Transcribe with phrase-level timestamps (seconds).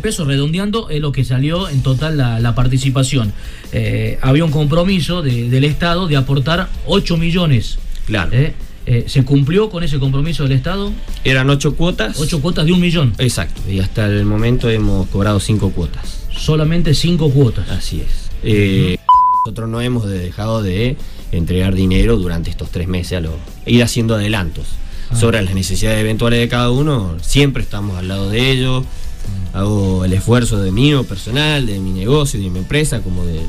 [0.00, 3.32] Pesos, redondeando, es lo que salió en total la, participación.
[3.72, 7.78] Eh, había un compromiso del Estado de aportar 8 millones.
[8.06, 8.30] Claro.
[8.32, 8.54] Eh,
[8.86, 10.92] eh, ¿Se cumplió con ese compromiso del Estado?
[11.22, 12.18] Eran 8 cuotas.
[12.18, 13.14] 8 cuotas de un millón.
[13.18, 16.26] Exacto, y hasta el momento hemos cobrado 5 cuotas.
[16.36, 17.70] Solamente 5 cuotas.
[17.70, 18.98] Así es.
[19.44, 20.96] Nosotros no hemos dejado de
[21.32, 24.66] entregar dinero durante estos tres meses, a lo, ir haciendo adelantos.
[25.10, 25.16] Ah.
[25.16, 28.84] Sobre las necesidades eventuales de cada uno, siempre estamos al lado de ellos,
[29.52, 33.40] hago el esfuerzo de mío personal, de mi negocio, de mi empresa, como de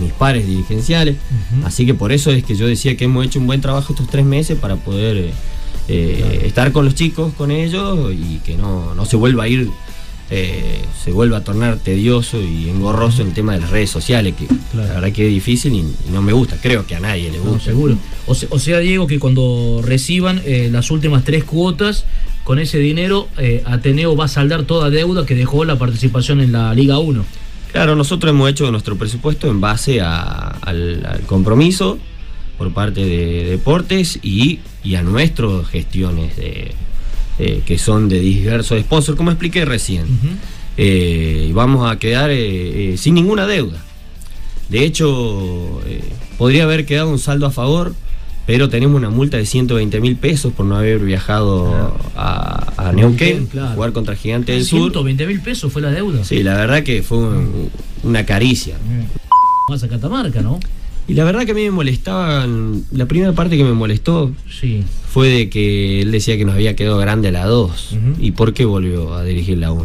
[0.00, 1.16] mis pares dirigenciales.
[1.64, 4.08] Así que por eso es que yo decía que hemos hecho un buen trabajo estos
[4.08, 5.32] tres meses para poder
[5.88, 9.70] eh, estar con los chicos, con ellos y que no, se vuelva a ir.
[10.28, 14.48] Eh, se vuelva a tornar tedioso y engorroso el tema de las redes sociales, que
[14.76, 17.66] la verdad que es difícil y, no me gusta, creo que a nadie le gusta.
[17.66, 17.96] seguro.
[18.26, 22.04] O, sea, Diego, que cuando reciban las últimas tres cuotas,
[22.46, 26.52] con ese dinero eh, Ateneo va a saldar toda deuda que dejó la participación en
[26.52, 27.24] la Liga 1.
[27.72, 31.98] Claro, nosotros hemos hecho nuestro presupuesto en base al, compromiso
[32.56, 34.60] por parte de deportes y,
[34.96, 36.36] a nuestras gestiones
[37.38, 40.06] que son de diversos sponsors, como expliqué recién.
[40.76, 43.82] Eh, y vamos a quedar eh, sin ninguna deuda.
[44.68, 45.80] De hecho,
[46.38, 47.94] podría haber quedado un saldo a favor
[48.46, 53.48] pero tenemos una multa de 120 mil pesos por no haber viajado a, a Neuquén,
[53.74, 54.92] jugar contra Gigante del Sur.
[54.92, 56.24] 120 mil pesos fue la deuda.
[56.24, 57.18] Sí, la verdad que fue
[58.04, 58.76] una caricia.
[59.68, 60.60] Más a Catamarca, ¿no?
[61.08, 62.46] Y la verdad que a mí me molestaba,
[62.90, 64.82] la primera parte que me molestó sí.
[65.08, 67.96] fue de que él decía que nos había quedado grande a la 2.
[68.18, 69.84] ¿Y por qué volvió a dirigir la 1?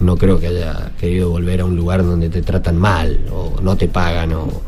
[0.00, 3.76] No creo que haya querido volver a un lugar donde te tratan mal o no
[3.76, 4.62] te pagan o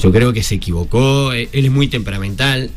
[0.00, 2.70] yo creo que se equivocó, eh, él es muy temperamental.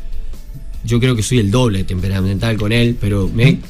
[0.84, 3.60] Yo creo que soy el doble temperamental con él, pero me,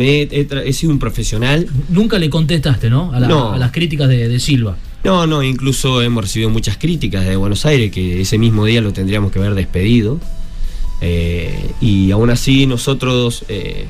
[0.00, 1.68] he, sido un profesional.
[1.90, 3.12] Nunca le contestaste, ¿no?
[3.12, 4.76] A, las críticas de, Silva.
[5.04, 8.92] No, no, incluso hemos recibido muchas críticas de Buenos Aires, que ese mismo día lo
[8.92, 10.18] tendríamos que haber despedido.
[11.02, 13.84] Eh, y aún así nosotros eh,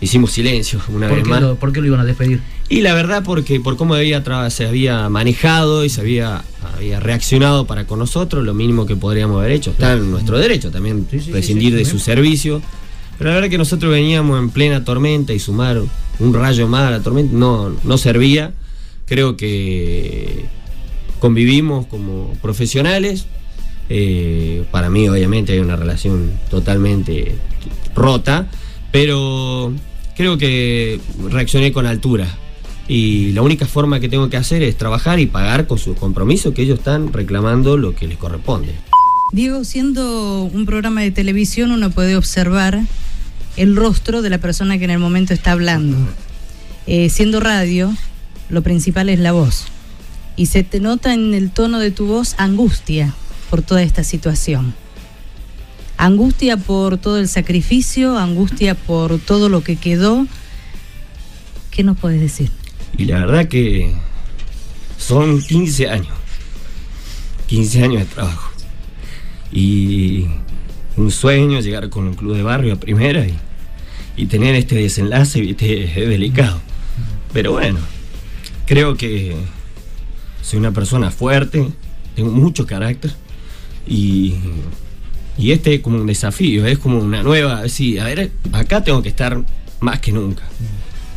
[0.00, 1.42] hicimos silencio una vez más.
[1.58, 2.40] ¿Por qué lo iban a despedir?
[2.70, 6.42] Y la verdad porque por cómo había se había manejado y se había,
[6.74, 9.72] había reaccionado para con nosotros, lo mínimo que podríamos haber hecho.
[9.72, 12.62] Está en nuestro derecho también prescindir de su servicio.
[13.18, 15.82] Pero la verdad que nosotros veníamos en plena tormenta y sumar
[16.18, 18.54] un rayo más a la tormenta no, no servía.
[19.06, 20.44] Creo que
[21.18, 23.26] convivimos como profesionales.
[23.88, 27.36] Eh, para mí obviamente hay una relación totalmente
[27.94, 28.48] rota,
[28.90, 29.72] pero
[30.16, 32.26] creo que reaccioné con altura.
[32.88, 36.52] Y la única forma que tengo que hacer es trabajar y pagar con sus compromisos
[36.54, 38.74] que ellos están reclamando lo que les corresponde.
[39.32, 42.82] Diego, siendo un programa de televisión uno puede observar
[43.56, 45.96] el rostro de la persona que en el momento está hablando.
[46.86, 47.94] Eh, siendo radio,
[48.52, 49.64] lo principal es la voz.
[50.36, 53.14] Y se te nota en el tono de tu voz angustia
[53.50, 54.74] por toda esta situación.
[55.96, 60.26] Angustia por todo el sacrificio, angustia por todo lo que quedó.
[61.70, 62.50] ¿Qué nos puedes decir?
[62.98, 63.94] Y la verdad que
[64.98, 66.14] son 15 años.
[67.46, 68.50] 15 años de trabajo.
[69.50, 70.26] Y
[70.98, 73.26] un sueño llegar con un club de barrio a primera
[74.16, 76.60] y, tener este desenlace es delicado.
[77.32, 77.78] Pero bueno,
[78.72, 79.36] creo que
[80.40, 81.68] soy una persona fuerte,
[82.16, 83.12] tengo mucho carácter
[83.86, 84.36] y,
[85.36, 89.02] y este es como un desafío, es como una nueva, sí, a ver, acá tengo
[89.02, 89.44] que estar
[89.80, 90.44] más que nunca.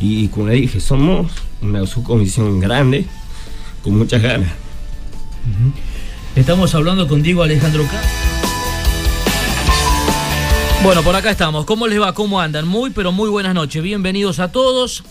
[0.00, 1.32] Y como le dije, somos
[1.62, 3.06] una subcomisión grande,
[3.82, 4.52] con muchas ganas.
[6.34, 8.02] Estamos hablando con Diego Alejandro K.
[10.82, 11.64] Bueno, por acá estamos.
[11.64, 12.12] ¿Cómo les va?
[12.12, 12.68] ¿Cómo andan?
[12.68, 13.82] Muy, pero muy buenas noches.
[13.82, 15.04] Bienvenidos a todos.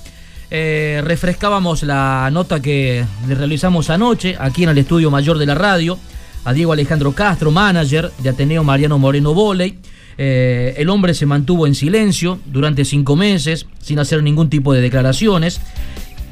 [0.57, 5.53] Eh, refrescábamos la nota que le realizamos anoche aquí en el estudio mayor de la
[5.53, 5.99] radio
[6.45, 9.77] a Diego Alejandro Castro, manager de Ateneo Mariano Moreno Voley.
[10.17, 14.79] Eh, el hombre se mantuvo en silencio durante cinco meses, sin hacer ningún tipo de
[14.79, 15.59] declaraciones.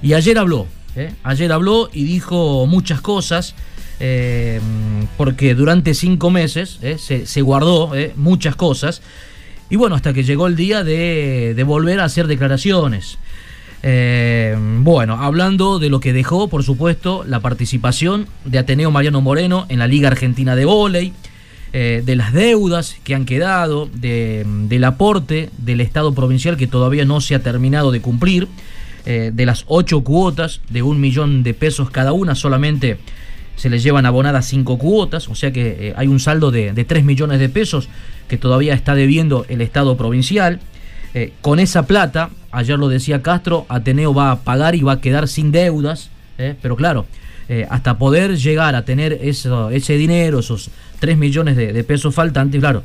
[0.02, 3.56] Y ayer habló, eh, ayer habló y dijo muchas cosas.
[5.18, 9.02] porque durante cinco meses se, se, guardó muchas cosas
[9.74, 13.18] y bueno, hasta que llegó el día de, volver a hacer declaraciones.
[13.86, 19.66] Eh, bueno, hablando de lo que dejó, por supuesto, la participación de Ateneo Mariano Moreno
[19.68, 21.12] en la Liga Argentina de Voley,
[21.74, 27.20] eh, de las deudas que han quedado, del aporte del Estado provincial que todavía no
[27.20, 28.48] se ha terminado de cumplir,
[29.06, 33.00] eh, de las ocho cuotas de un millón de pesos cada una, solamente
[33.58, 37.04] se les llevan abonadas cinco cuotas, o sea que hay un saldo de, de 3
[37.04, 37.90] millones de pesos
[38.30, 40.60] que todavía está debiendo el Estado provincial.
[41.42, 45.28] Con esa plata, ayer lo decía Castro, Ateneo va a pagar y va a quedar
[45.28, 47.06] sin deudas, eh, pero claro,
[47.50, 50.70] eh, hasta poder llegar a tener ese dinero, esos
[51.00, 52.84] 3 millones de, pesos faltantes, claro,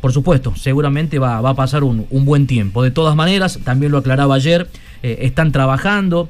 [0.00, 2.82] por supuesto, seguramente va, a pasar un, buen tiempo.
[2.82, 4.66] De todas maneras, también lo aclaraba ayer,
[5.02, 6.28] están trabajando.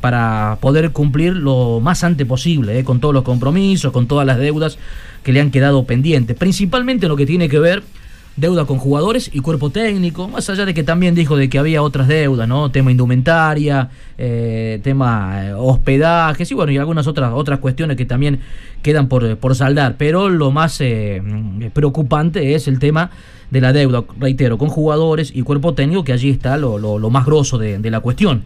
[0.00, 4.78] para poder cumplir lo más antes posible, con todos los compromisos, con todas las deudas
[5.22, 7.82] que le han quedado pendientes, principalmente lo que tiene que ver
[8.36, 11.82] deuda con jugadores y cuerpo técnico, más allá de que también dijo de que había
[11.82, 12.70] otras deudas, ¿no?
[12.70, 18.40] Tema indumentaria, eh, tema eh, hospedajes y bueno, y algunas otras, otras cuestiones que también
[18.82, 19.96] quedan por, por saldar.
[19.98, 21.22] Pero lo más eh,
[21.74, 23.10] preocupante es el tema
[23.50, 27.26] de la deuda, reitero, con jugadores y cuerpo técnico, que allí está lo, lo, más
[27.26, 28.44] grosso de, de la cuestión.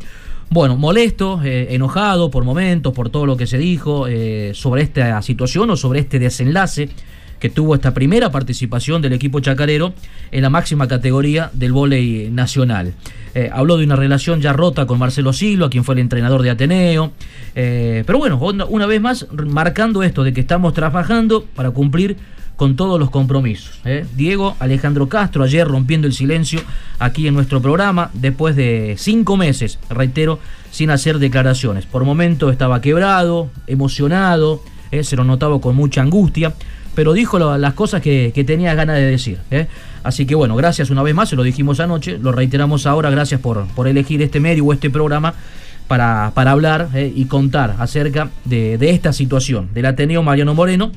[0.50, 4.06] Bueno, molesto, eh, enojado por momentos, por todo lo que se dijo
[4.52, 6.88] sobre esta situación o sobre este desenlace
[7.38, 9.92] que tuvo esta primera participación del equipo chacarero
[10.30, 12.94] en la máxima categoría del vóley nacional.
[13.34, 16.50] Eh, habló de una relación ya rota con Marcelo Silva, quien fue el entrenador de
[16.50, 17.12] Ateneo.
[17.54, 18.38] pero bueno,
[18.68, 22.16] una vez más, marcando esto de que estamos trabajando para cumplir
[22.56, 23.78] con todos los compromisos.
[23.84, 24.06] ¿eh?
[24.16, 26.60] Diego Alejandro Castro, ayer rompiendo el silencio
[26.98, 30.40] aquí en nuestro programa, después de cinco meses, reitero,
[30.70, 31.86] sin hacer declaraciones.
[31.86, 35.04] Por momento estaba quebrado, emocionado, ¿eh?
[35.04, 36.54] se lo notaba con mucha angustia,
[36.96, 39.38] pero dijo las cosas que, tenía ganas de decir.
[39.52, 39.68] ¿eh?
[40.02, 43.40] Así que bueno, gracias una vez más, se lo dijimos anoche, lo reiteramos ahora, gracias
[43.40, 45.34] por, por elegir este medio o este programa.
[45.86, 50.90] Para, para hablar y contar acerca de, de esta situación del Ateneo Mariano Moreno,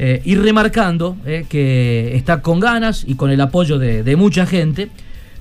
[0.00, 4.90] eh, y remarcando eh, que está con ganas y con el apoyo de, mucha gente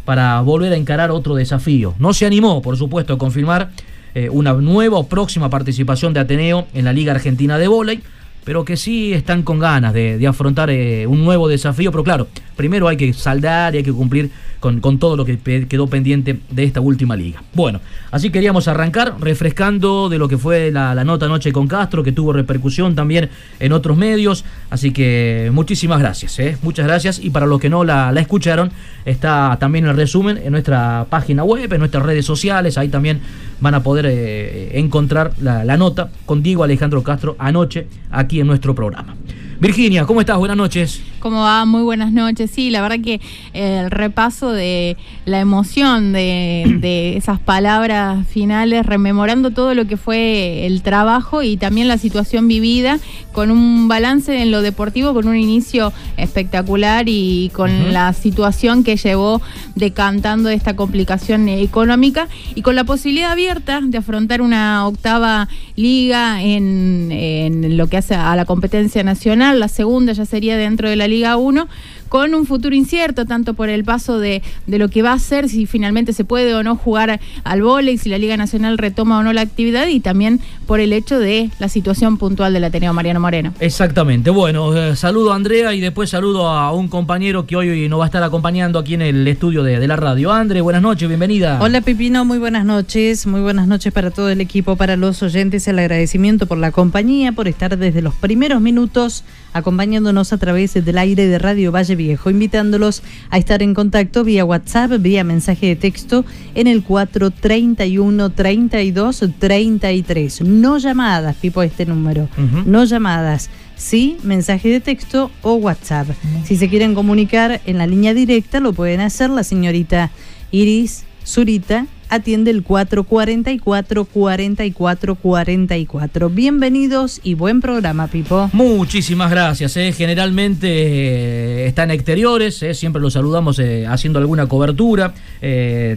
[0.04, 1.94] para volver a encarar otro desafío.
[2.00, 3.70] No se animó, por supuesto, a confirmar
[4.16, 8.02] eh, una nueva o próxima participación de Ateneo en la Liga Argentina de Voley,
[8.48, 12.98] pero que sí están con ganas de, afrontar un nuevo desafío, pero claro, primero hay
[12.98, 15.38] que saldar y hay que cumplir con, todo lo que
[15.68, 17.42] quedó pendiente de esta última liga.
[17.54, 17.80] Bueno,
[18.12, 22.33] así queríamos arrancar refrescando de lo que fue la, nota anoche con Castro, que tuvo
[22.33, 24.44] repercusión también en otros medios.
[24.69, 26.57] Así que muchísimas gracias, ¿eh?
[26.63, 27.19] muchas gracias.
[27.24, 28.71] Y para los que no la, escucharon,
[29.06, 32.77] está también el resumen en nuestra página web, en nuestras redes sociales.
[32.77, 33.21] Ahí también
[33.62, 39.15] van a poder eh, encontrar la, nota con Alejandro Castro anoche aquí en nuestro programa.
[39.59, 40.38] Virginia, ¿cómo estás?
[40.38, 41.01] Buenas noches.
[41.19, 41.66] ¿Cómo va?
[41.66, 42.52] Muy buenas noches.
[42.52, 43.19] Sí, la verdad que
[43.54, 50.83] el repaso de la emoción de, esas palabras finales, rememorando todo lo que fue el
[50.83, 52.99] trabajo y también la situación vivida,
[53.31, 58.95] con un balance en lo deportivo, con un inicio espectacular y con la situación que
[58.95, 59.42] llevó
[59.76, 67.11] decantando esta complicación económica y con la posibilidad abierta de afrontar una octava liga en,
[67.11, 71.07] en lo que hace a la competencia nacional la segunda ya sería dentro de la
[71.07, 71.68] Liga 1
[72.09, 75.66] con un futuro incierto, tanto por el paso de, lo que va a ser, si
[75.66, 79.33] finalmente se puede o no jugar al vóley, si la Liga Nacional retoma o no
[79.33, 83.54] la actividad, y también por el hecho de la situación puntual del Ateneo Mariano Moreno.
[83.59, 84.30] Exactamente.
[84.30, 88.06] Bueno, eh, saludo a Andrea y después saludo a un compañero que hoy nos va
[88.06, 90.31] a estar acompañando aquí en el estudio de, de la radio.
[90.31, 91.59] André, buenas noches, bienvenida.
[91.61, 95.68] Hola Pipino, muy buenas noches, muy buenas noches para todo el equipo, para los oyentes,
[95.68, 99.23] el agradecimiento por la compañía, por estar desde los primeros minutos
[99.54, 104.45] acompañándonos a través del aire de Radio Valle Viejo, invitándolos a estar en contacto vía
[104.45, 106.23] WhatsApp, vía mensaje de texto
[106.56, 110.42] en el 431 32 33.
[110.42, 112.30] No llamadas, Pipo, este número.
[112.66, 113.49] No llamadas.
[113.75, 116.07] Sí, mensaje de texto o WhatsApp.
[116.45, 120.11] Si se quieren comunicar en la línea directa, lo pueden hacer la señorita
[120.51, 126.30] Iris Zurita atiende el 444 44 44.
[126.30, 128.49] Bienvenidos y buen programa, Pipo.
[128.54, 129.76] Muchísimas gracias.
[129.78, 129.94] Eh.
[129.94, 132.73] Generalmente eh, está en exteriores, eh.
[132.73, 135.14] siempre lo saludamos haciendo alguna cobertura.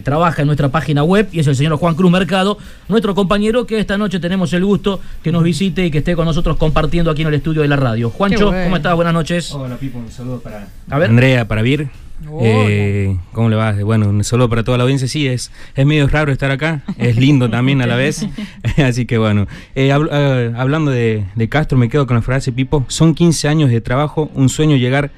[0.03, 3.79] trabaja en nuestra página web y es el señor Juan Cruz Mercado, nuestro compañero que
[3.79, 7.21] esta noche tenemos el gusto que nos visite y que esté con nosotros compartiendo aquí
[7.21, 8.09] en el estudio de la radio.
[8.09, 8.95] Juancho, ¿cómo estás?
[8.95, 9.51] Buenas noches.
[9.51, 12.00] Hola, Pipo, un saludo para Andrea, para Vir.
[12.39, 13.73] Eh, ¿Cómo le va?
[13.73, 15.07] Bueno, un saludo para toda la audiencia.
[15.07, 18.25] Sí, es, es medio raro estar acá, es lindo también a la vez.
[18.77, 23.13] Así que bueno, eh, eh, hablando de, Castro, me quedo con la frase, Pipo, son
[23.13, 25.11] 15 años de trabajo, un sueño llegar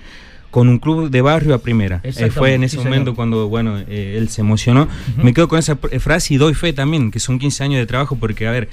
[0.49, 2.01] con un club de barrio a primera.
[2.31, 4.87] fue en ese momento cuando, bueno, él se emocionó.
[5.17, 8.17] Me quedo con esa frase y doy fe también, que son 15 años de trabajo,
[8.17, 8.69] porque, a ver,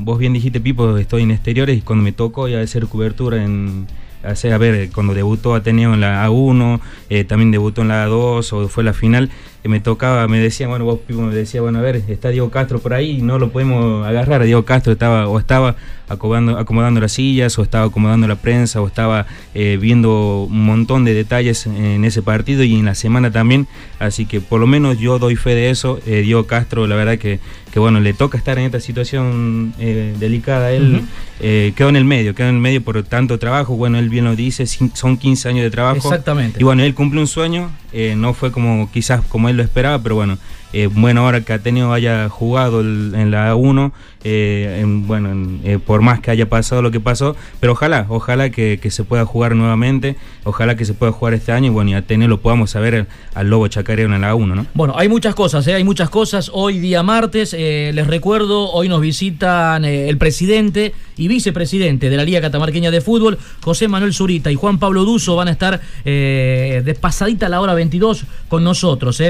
[0.00, 3.86] vos bien dijiste, Pipo, estoy en exteriores y cuando me tocó ya hacer cobertura en
[4.22, 8.68] a ver, cuando debutó Ateneo en la A1, eh, también debutó en la A2 o
[8.68, 9.30] fue la final, eh,
[9.64, 12.94] me tocaba, me decían, bueno, vos me decía, bueno, a ver, está Diego Castro por
[12.94, 14.44] ahí y no lo podemos agarrar.
[14.44, 15.76] Diego Castro estaba o estaba
[16.08, 21.04] acomodando, acomodando las sillas o estaba acomodando la prensa o estaba eh, viendo un montón
[21.04, 23.66] de detalles en ese partido y en la semana también.
[23.98, 26.00] Así que por lo menos yo doy fe de eso.
[26.04, 27.40] Diego Castro, la verdad que
[27.72, 30.72] que bueno, le toca estar en esta situación eh, delicada.
[30.72, 31.02] Él
[31.40, 33.74] eh, quedó en el medio, quedó en el medio por tanto trabajo.
[33.76, 35.96] Bueno, él bien lo dice, son 15 años de trabajo.
[35.96, 36.60] Exactamente.
[36.60, 39.98] Y bueno, él cumple un sueño, eh, no fue como quizás como él lo esperaba,
[40.02, 40.38] pero bueno,
[40.72, 43.92] eh, bueno, ahora que Ateneo haya jugado en la 1,
[44.24, 48.78] eh, bueno, eh, por más que haya pasado lo que pasó, pero ojalá, ojalá que,
[48.90, 52.28] se pueda jugar nuevamente, ojalá que se pueda jugar este año y bueno, y Ateneo
[52.28, 54.66] lo podamos saber al Lobo Chacarero en la 1, ¿no?
[54.74, 56.50] Bueno, hay muchas cosas, hay muchas cosas.
[56.52, 62.40] Hoy día martes, les recuerdo, hoy nos visitan el presidente y vicepresidente de la Liga
[62.40, 67.46] Catamarqueña de Fútbol, José Manuel Zurita y Juan Pablo Duso van a estar de pasadita
[67.46, 69.22] a la hora 22 con nosotros,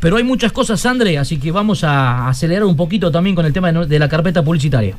[0.00, 3.52] Pero hay muchas cosas André, así que vamos a acelerar un poquito también con el
[3.52, 4.94] tema de la carpeta publicitaria.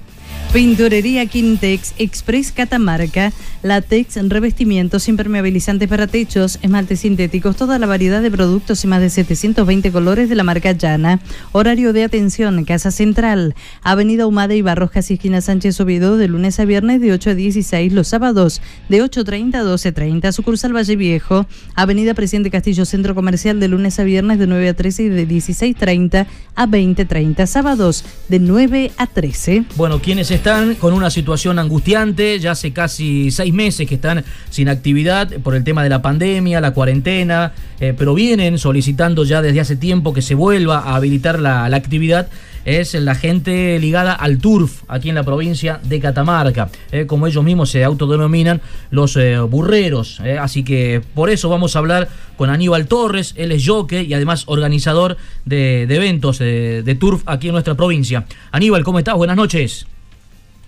[0.53, 8.31] Pinturería Quintex Express Catamarca, látex, revestimientos impermeabilizantes para techos, esmaltes sintéticos, toda la variedad de
[8.31, 11.19] productos y más de 720 colores de la marca Llana.
[11.51, 16.65] Horario de atención, Casa Central, Avenida Humada y Barrojas Esquina Sánchez Oviedo de lunes a
[16.65, 22.13] viernes de 8 a 16, los sábados de 8.30 a 12.30, sucursal Valle Viejo, Avenida
[22.13, 26.25] Presidente Castillo Centro Comercial de lunes a viernes de 9 a 13 y de 16.30
[26.55, 29.65] a 20.30, sábados de 9 a 13.
[29.75, 34.69] Bueno, ¿quiénes están con una situación angustiante, ya hace casi seis meses que están sin
[34.69, 39.61] actividad por el tema de la pandemia, la cuarentena, eh, pero vienen solicitando ya desde
[39.61, 42.29] hace tiempo que se vuelva a habilitar la, actividad
[42.65, 47.43] es la gente ligada al turf aquí en la provincia de Catamarca, eh, como ellos
[47.43, 50.19] mismos se autodenominan los eh, burreros.
[50.39, 54.43] así que por eso vamos a hablar con Aníbal Torres, él es jockey y además
[54.45, 58.25] organizador de, eventos de turf aquí en nuestra provincia.
[58.51, 59.15] Aníbal, ¿cómo estás?
[59.15, 59.87] Buenas noches.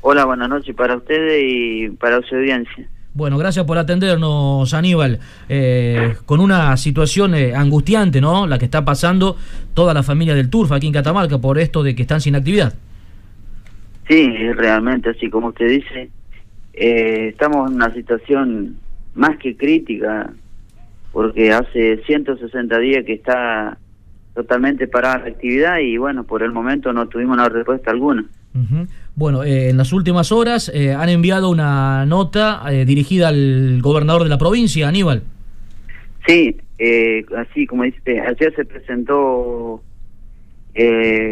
[0.02, 2.88] Hola, buenas noches para ustedes y para su audiencia.
[3.14, 5.20] Bueno, gracias por atendernos, Aníbal.
[5.50, 8.48] Eh, con una situación eh, angustiante, ¿no?
[8.48, 9.36] La que está pasando
[9.74, 12.74] toda la familia del Turf aquí en Catamarca por esto de que están sin actividad.
[14.08, 16.10] Sí, realmente, así como usted dice,
[16.74, 18.78] eh, estamos en una situación
[19.16, 20.32] más que crítica,
[21.12, 23.78] porque hace 160 días que está
[24.34, 28.26] totalmente parada la actividad y bueno, por el momento no tuvimos una respuesta alguna.
[29.16, 34.24] Bueno, eh, en las últimas horas eh, han enviado una nota eh, dirigida al gobernador
[34.24, 35.24] de la provincia, Aníbal.
[36.28, 36.56] Sí,
[37.36, 39.82] así como dice, ayer se presentó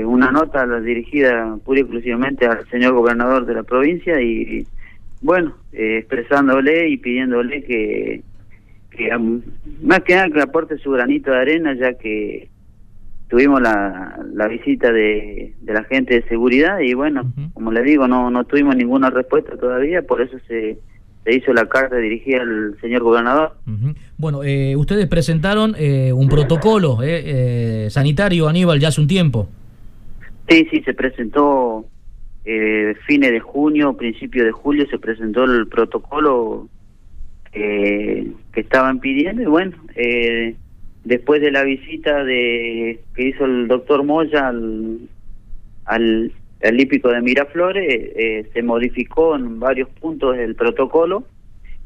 [0.05, 4.65] una nota dirigida pura y exclusivamente al señor gobernador de la provincia y,
[5.21, 8.23] bueno, expresándole y pidiéndole que,
[8.91, 9.09] que
[9.83, 12.49] más que nada que aporte su granito de arena, ya que
[13.29, 18.07] tuvimos la, la visita de, de, la gente de seguridad y bueno, como le digo,
[18.07, 20.77] no, no tuvimos ninguna respuesta todavía, por eso se,
[21.23, 23.57] se hizo la carta dirigida al señor gobernador.
[24.17, 29.49] Bueno, eh, ustedes presentaron eh, un protocolo eh, eh, sanitario, Aníbal, ya hace un tiempo.
[30.47, 31.85] Sí, sí, se presentó
[32.45, 36.69] eh, fines de junio, principio de julio, se presentó el protocolo
[37.51, 40.55] que estaban pidiendo y bueno, eh,
[41.07, 45.09] después de la visita de que hizo el doctor Moya al,
[45.85, 51.23] al, hípico de Miraflores, eh, se modificó en varios puntos el protocolo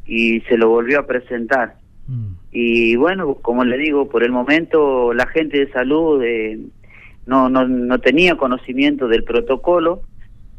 [0.07, 1.75] y se lo volvió a presentar.
[2.07, 2.33] Mm.
[2.51, 6.59] Y bueno, como le digo, por el momento la gente de salud eh,
[7.27, 10.01] no, no, no tenía conocimiento del protocolo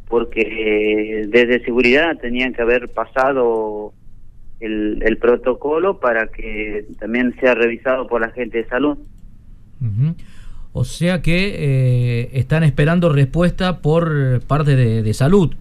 [0.09, 3.93] porque eh, desde seguridad tenían que haber pasado
[4.63, 8.99] el, protocolo para que también sea revisado por la gente de salud.
[10.73, 15.55] O sea que eh, están esperando respuesta por parte de, salud.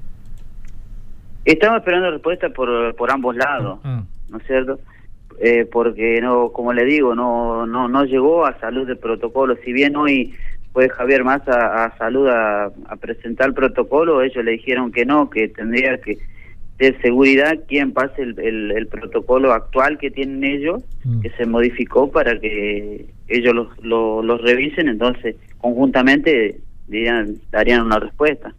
[1.43, 4.03] Estamos esperando respuesta por, por ambos lados, ah.
[4.29, 4.79] ¿no es cierto?
[5.43, 9.57] Eh, porque no, como le digo, no, no, no llegó a salud el protocolo.
[9.65, 10.35] Si bien hoy
[10.71, 15.47] fue Javier Massa a salud a, presentar el protocolo, ellos le dijeron que no, que
[15.47, 16.19] tendría que
[16.81, 21.21] de seguridad quien pase el, el, protocolo actual que tienen ellos, mm.
[21.21, 28.55] que se modificó para que ellos los, los, revisen, entonces conjuntamente dirían, darían una respuesta.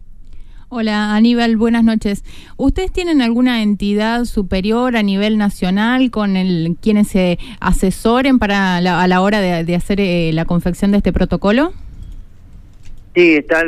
[0.69, 2.23] Hola Aníbal, buenas noches.
[2.55, 9.07] ¿Ustedes tienen alguna entidad superior a nivel nacional con el, quienes se asesoren para a
[9.07, 11.73] la hora de, hacer eh, la confección de este protocolo?
[13.15, 13.63] Sí, está,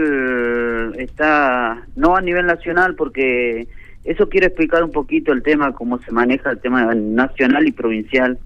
[0.98, 3.68] está no a nivel nacional porque
[4.06, 8.38] eso quiere explicar un poquito el tema, cómo se maneja el tema nacional y provincial.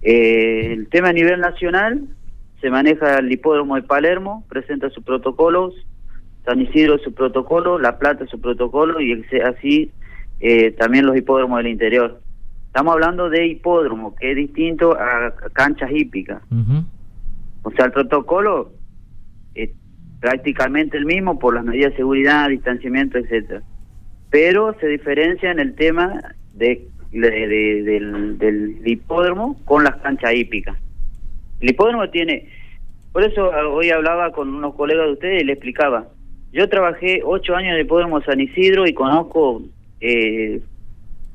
[0.00, 2.04] Eh, el tema a nivel nacional
[2.60, 5.74] se maneja el hipódromo de Palermo, presenta sus protocolos,
[6.44, 9.90] San Isidro su protocolo, La Plata su protocolo y así
[10.38, 12.20] eh, también los hipódromos del interior.
[12.68, 16.42] Estamos hablando de hipódromo, que es distinto a canchas hípicas.
[17.62, 18.70] O sea, el protocolo
[19.56, 19.70] es
[20.20, 23.62] prácticamente el mismo por las medidas de seguridad, distanciamiento, etcétera
[24.30, 30.76] pero se diferencia en el tema de, del, hipódromo con las canchas hípicas.
[31.60, 32.48] El hipódromo tiene,
[33.12, 36.08] por eso hoy hablaba con unos colegas de ustedes y le explicaba,
[36.52, 39.62] yo trabajé ocho años en el hipódromo San Isidro y conozco
[40.00, 40.60] eh,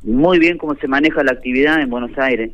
[0.03, 2.51] muy bien cómo se maneja la actividad en Buenos Aires.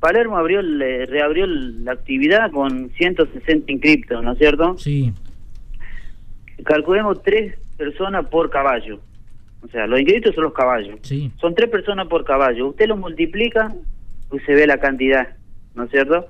[0.00, 4.78] Palermo abrió, reabrió la actividad con 160 inscriptos, ¿no es cierto?
[4.78, 5.12] Sí.
[6.64, 9.00] Calculemos tres personas por caballo.
[9.62, 10.98] O sea, los inscritos son los caballos.
[11.02, 11.30] Sí.
[11.40, 12.68] Son tres personas por caballo.
[12.68, 13.72] Usted los multiplica
[14.32, 15.28] y se ve la cantidad,
[15.74, 16.26] ¿no es cierto?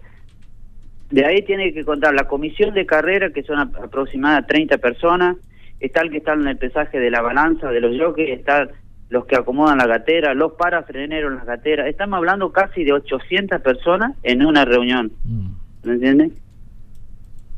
[1.11, 5.37] De ahí tiene que contar la comisión de carrera, que son aproximadamente 30 personas.
[5.81, 8.69] Está el que está en el pesaje de la balanza, de los jockeys, está
[9.09, 11.89] los que acomodan la gatera, los parafreneros en las gateras.
[11.89, 15.13] Estamos hablando casi de 800 personas en una reunión.
[15.25, 15.51] Mm.
[15.85, 16.31] ¿Me entiende?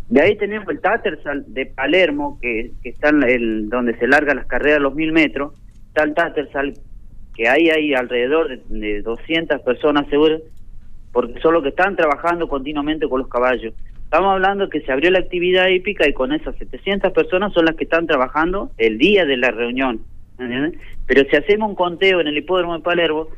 [0.08, 4.46] De ahí tenemos el Tattersall de Palermo, que, está en el, donde se largan las
[4.46, 5.52] carreras los mil metros,
[5.94, 6.74] el Tattersall,
[7.34, 10.40] que ahí hay alrededor de, 200 personas seguras,
[11.12, 13.74] porque son los que están trabajando continuamente con los caballos.
[14.04, 17.76] Estamos hablando que se abrió la actividad hípica y con esas 700 personas son las
[17.76, 20.02] que están trabajando el día de la reunión.
[21.06, 23.28] Pero si hacemos un conteo en el hipódromo de Palermo,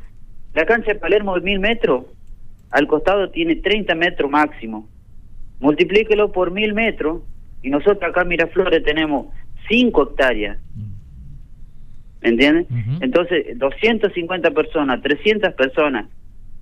[0.53, 2.05] la cancha de Palermo de mil metros,
[2.71, 4.89] al costado tiene 30 metros máximo.
[5.59, 7.21] Multiplíquelo por mil metros
[7.61, 9.27] y nosotros acá en Miraflores tenemos
[9.69, 10.57] 5 hectáreas.
[12.25, 12.65] ¿Me entiendes?
[13.01, 16.07] Entonces, 250 personas, 300 personas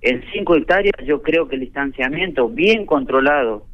[0.02, 3.66] en 5 hectáreas, yo creo que el distanciamiento bien controlado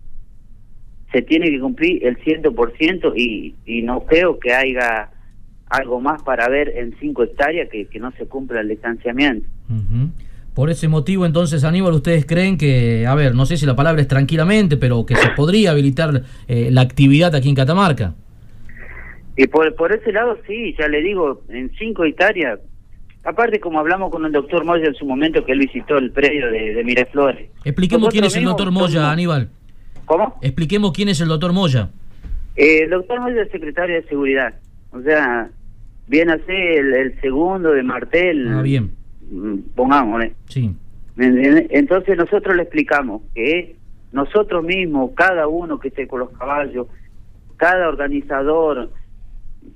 [1.11, 5.11] se tiene que cumplir el 100% y, y no creo que haya
[5.69, 9.49] algo más para ver en 5 hectáreas que, que no se cumpla el distanciamiento.
[10.55, 14.01] Por ese motivo, entonces, Aníbal, ¿ustedes creen que, a ver, no sé si la palabra
[14.01, 18.15] es tranquilamente, pero que se podría habilitar eh, la actividad aquí en Catamarca?
[19.37, 22.61] Y por, por ese lado, sí, ya le digo, en cinco hectáreas.
[23.25, 26.51] Aparte, como hablamos con el doctor Moya en su momento que él visitó el predio
[26.51, 27.51] de, Miraflores.
[27.65, 29.51] Expliquemos quién es el doctor Moya, Aníbal.
[30.07, 30.39] ¿Cómo?
[30.41, 31.91] Expliquemos quién es el doctor Moya.
[32.57, 34.55] Eh, el doctor Moya es secretario de Seguridad.
[34.93, 35.51] O sea,
[36.09, 38.49] viene a ser el, segundo de Martel.
[38.49, 38.91] Ah, bien.
[39.31, 40.33] Mm, pongámosle.
[40.47, 40.75] Sí.
[41.17, 43.77] Entonces nosotros le explicamos que
[44.13, 46.87] nosotros mismos, cada uno que esté con los caballos,
[47.57, 48.91] cada organizador,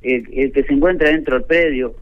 [0.02, 1.94] el, que se encuentra dentro del predio,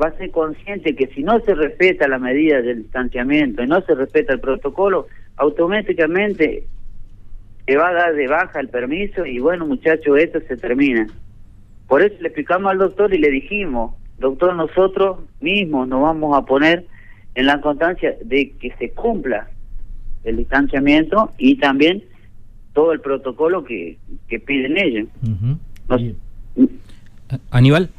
[0.00, 3.80] va a ser consciente que si no se respeta la medida del distanciamiento y no
[3.82, 6.66] se respeta el protocolo, automáticamente
[7.66, 11.06] se va a dar de baja el permiso y bueno muchachos, esto se termina.
[11.86, 16.44] Por eso le explicamos al doctor y le dijimos, doctor, nosotros mismos nos vamos a
[16.44, 16.86] poner
[17.34, 19.48] en la constancia de que se cumpla
[20.24, 22.02] el distanciamiento y también
[22.72, 25.08] todo el protocolo que, que piden ellos.
[27.50, 27.90] Aníbal.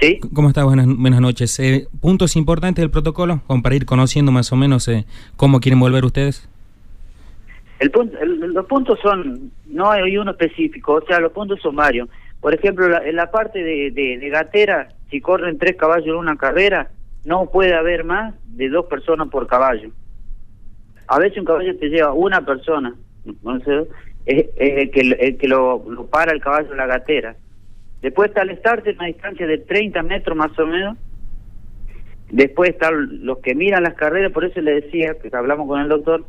[0.00, 0.20] ¿Sí?
[0.32, 0.64] ¿Cómo estás?
[0.64, 1.58] Buenas, buenas noches.
[1.58, 5.80] Eh, ¿Puntos importantes del protocolo como para ir conociendo más o menos eh, cómo quieren
[5.80, 6.48] volver ustedes?
[7.80, 12.08] El punto, los puntos son, no hay uno específico, o sea, los puntos son varios.
[12.40, 16.90] Por ejemplo, en la parte de, de gatera, si corren tres caballos en una carrera,
[17.24, 19.90] no puede haber más de dos personas por caballo.
[21.06, 22.94] A veces un caballo te lleva una persona,
[24.26, 27.36] es, el que, el que lo, para el caballo en la gatera.
[28.02, 30.96] Después está el start en una distancia de 30 metros más o menos.
[32.30, 35.88] Después están los que miran las carreras, por eso le decía, que hablamos con el
[35.88, 36.26] doctor,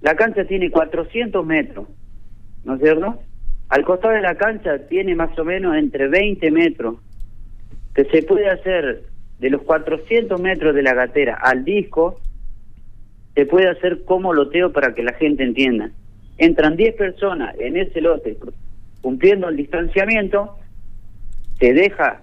[0.00, 1.88] la cancha tiene 400 metros,
[2.64, 3.18] ¿no es cierto?
[3.68, 6.96] Al costado de la cancha tiene más o menos entre 20 metros,
[7.94, 9.02] que se puede hacer
[9.40, 12.20] de los 400 metros de la gatera al disco,
[13.34, 15.90] se puede hacer como loteo para que la gente entienda.
[16.38, 18.36] Entran 10 personas en ese lote
[19.00, 20.56] cumpliendo el distanciamiento,
[21.60, 22.22] se deja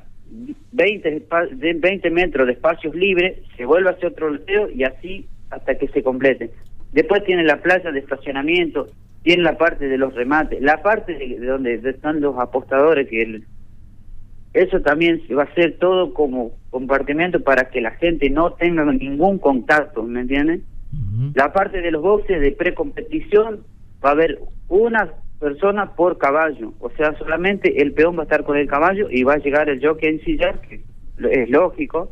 [0.72, 1.28] 20,
[1.76, 5.88] 20 metros de espacios libres, se vuelve a hacer otro loteo y así hasta que
[5.90, 6.52] se complete.
[6.92, 8.88] Después tiene la playa de estacionamiento,
[9.24, 13.42] tiene la parte de los remates, la parte de, donde están los apostadores, que
[14.54, 18.86] eso también se va a hacer todo como compartimento para que la gente no tenga
[18.86, 20.64] ningún contacto, ¿me entienden?
[21.36, 23.64] La parte de los boxes de precompetición
[24.04, 28.44] va a haber una persona por caballo, o sea, solamente el peón va a estar
[28.44, 30.82] con el caballo y va a llegar el jockey en sillar, que
[31.32, 32.12] es lógico,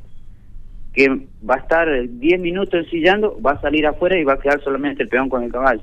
[0.94, 1.10] que
[1.48, 5.04] va a estar 10 minutos ensillando, va a salir afuera y va a quedar solamente
[5.04, 5.82] el peón con el caballo.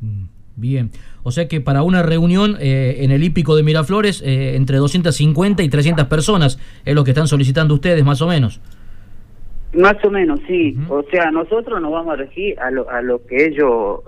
[0.00, 0.24] Mm,
[0.56, 0.90] bien,
[1.22, 5.62] o sea que para una reunión eh, en el hípico de Miraflores, eh, entre 250
[5.62, 8.60] y 300 personas es lo que están solicitando ustedes, más o menos.
[9.72, 10.76] Más o menos, sí.
[10.90, 14.00] O sea, nosotros nos vamos a regir a lo, a lo que ellos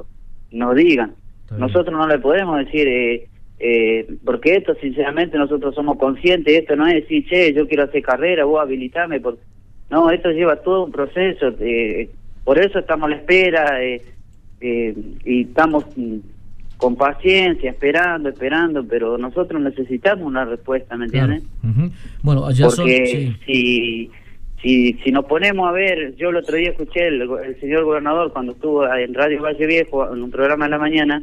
[0.50, 1.14] nos digan.
[1.50, 3.28] Nosotros no le podemos decir, eh,
[3.58, 8.02] eh, porque esto, sinceramente, nosotros somos conscientes, esto no es decir, che, yo quiero hacer
[8.02, 9.20] carrera, vos habilitame.
[9.20, 9.38] Por...
[9.90, 11.54] No, esto lleva todo un proceso.
[11.60, 12.10] Eh,
[12.44, 14.02] por eso estamos a la espera eh,
[14.60, 16.16] eh, y estamos mm,
[16.76, 21.44] con paciencia, esperando, esperando, pero nosotros necesitamos una respuesta, ¿me entiendes?
[22.22, 24.10] Bueno, ya Porque si,
[24.64, 28.32] si, si nos ponemos a ver, yo el otro día escuché el, el señor gobernador
[28.32, 31.22] cuando estuvo en Radio Valle Viejo, en un programa de la mañana,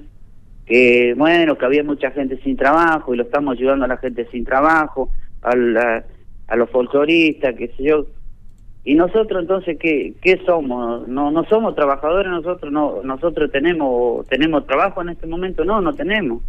[0.67, 4.27] que bueno, que había mucha gente sin trabajo y lo estamos ayudando a la gente
[4.31, 5.09] sin trabajo,
[5.41, 5.53] a,
[6.47, 8.05] a los folcloristas, qué sé yo.
[8.83, 11.07] Y nosotros entonces qué, qué somos?
[11.07, 15.93] No no somos trabajadores, nosotros no nosotros tenemos tenemos trabajo en este momento, no, no
[15.93, 16.43] tenemos.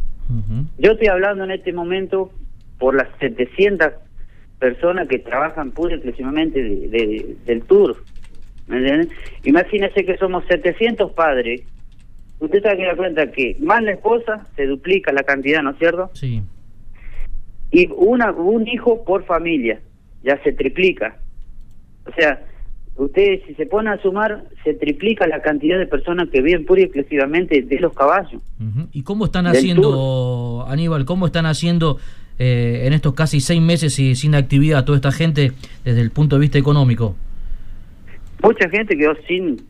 [0.78, 2.30] Yo estoy hablando en este momento
[2.78, 3.92] por las 700
[4.62, 7.96] personas que trabajan pura y exclusivamente de, del tour.
[8.68, 9.08] ¿Me
[9.42, 11.62] Imagínense que somos 700 padres.
[12.38, 15.78] Usted tiene que dar cuenta que más la esposa se duplica la cantidad, ¿no es
[15.78, 16.10] cierto?
[16.14, 16.42] Sí.
[17.72, 19.80] Y una un hijo por familia,
[20.22, 21.16] ya se triplica.
[22.06, 22.40] O sea,
[22.94, 26.82] ustedes si se ponen a sumar, se triplica la cantidad de personas que viven pura
[26.82, 28.40] y exclusivamente de los caballos.
[28.92, 31.98] ¿Y cómo están haciendo, Aníbal, cómo están haciendo
[32.38, 35.52] eh, en estos casi seis meses y sin actividad toda esta gente
[35.84, 37.16] desde el punto de vista económico?
[38.42, 39.60] Mucha gente quedó sin,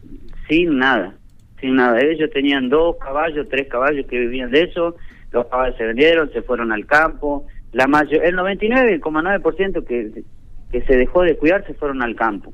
[0.48, 1.14] sin nada,
[1.60, 2.00] sin nada.
[2.00, 4.96] Ellos tenían dos caballos, tres caballos que vivían de eso,
[5.30, 7.46] los caballos se vendieron, se fueron al campo.
[7.72, 10.24] La mayor, el 99,9% que
[10.72, 12.52] que se dejó de cuidar se fueron al campo.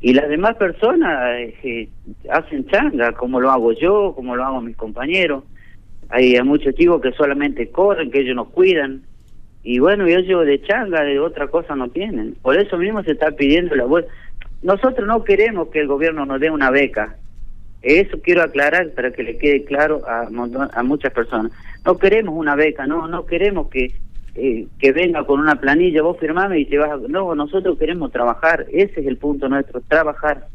[0.00, 1.88] Y las demás personas eh,
[2.30, 5.44] hacen changa, como lo hago yo, como lo hago mis compañeros.
[6.08, 9.02] Hay muchos chicos que solamente corren, que ellos nos cuidan.
[9.62, 12.36] Y bueno, ellos de changa, de otra cosa no tienen.
[12.42, 14.10] Por eso mismo se está pidiendo la vuelta.
[14.62, 17.16] Nosotros no queremos que el gobierno nos dé una beca.
[17.82, 20.28] Eso quiero aclarar para que le quede claro a,
[20.72, 21.52] a muchas personas.
[21.84, 23.92] No queremos una beca, no, no queremos que
[24.38, 26.96] eh, que venga con una planilla, vos firmame y te vas a...
[27.08, 30.48] No, nosotros queremos trabajar, ese es el punto nuestro, trabajar,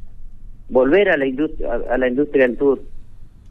[0.69, 2.79] volver a la industria, a, la industria del tour.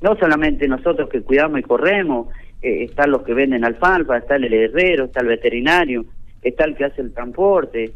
[0.03, 2.29] No solamente nosotros que cuidamos y corremos,
[2.63, 6.05] eh, están los que venden alfalfa, está el herrero, está el veterinario,
[6.43, 7.93] está el que hace el transporte.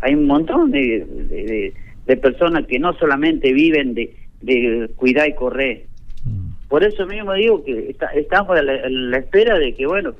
[0.00, 1.72] Hay un montón de,
[2.06, 5.84] de, personas que no solamente viven de, de cuidar y correr.
[6.24, 6.68] Mm.
[6.68, 10.14] Por eso mismo digo que estamos a la espera de que, bueno,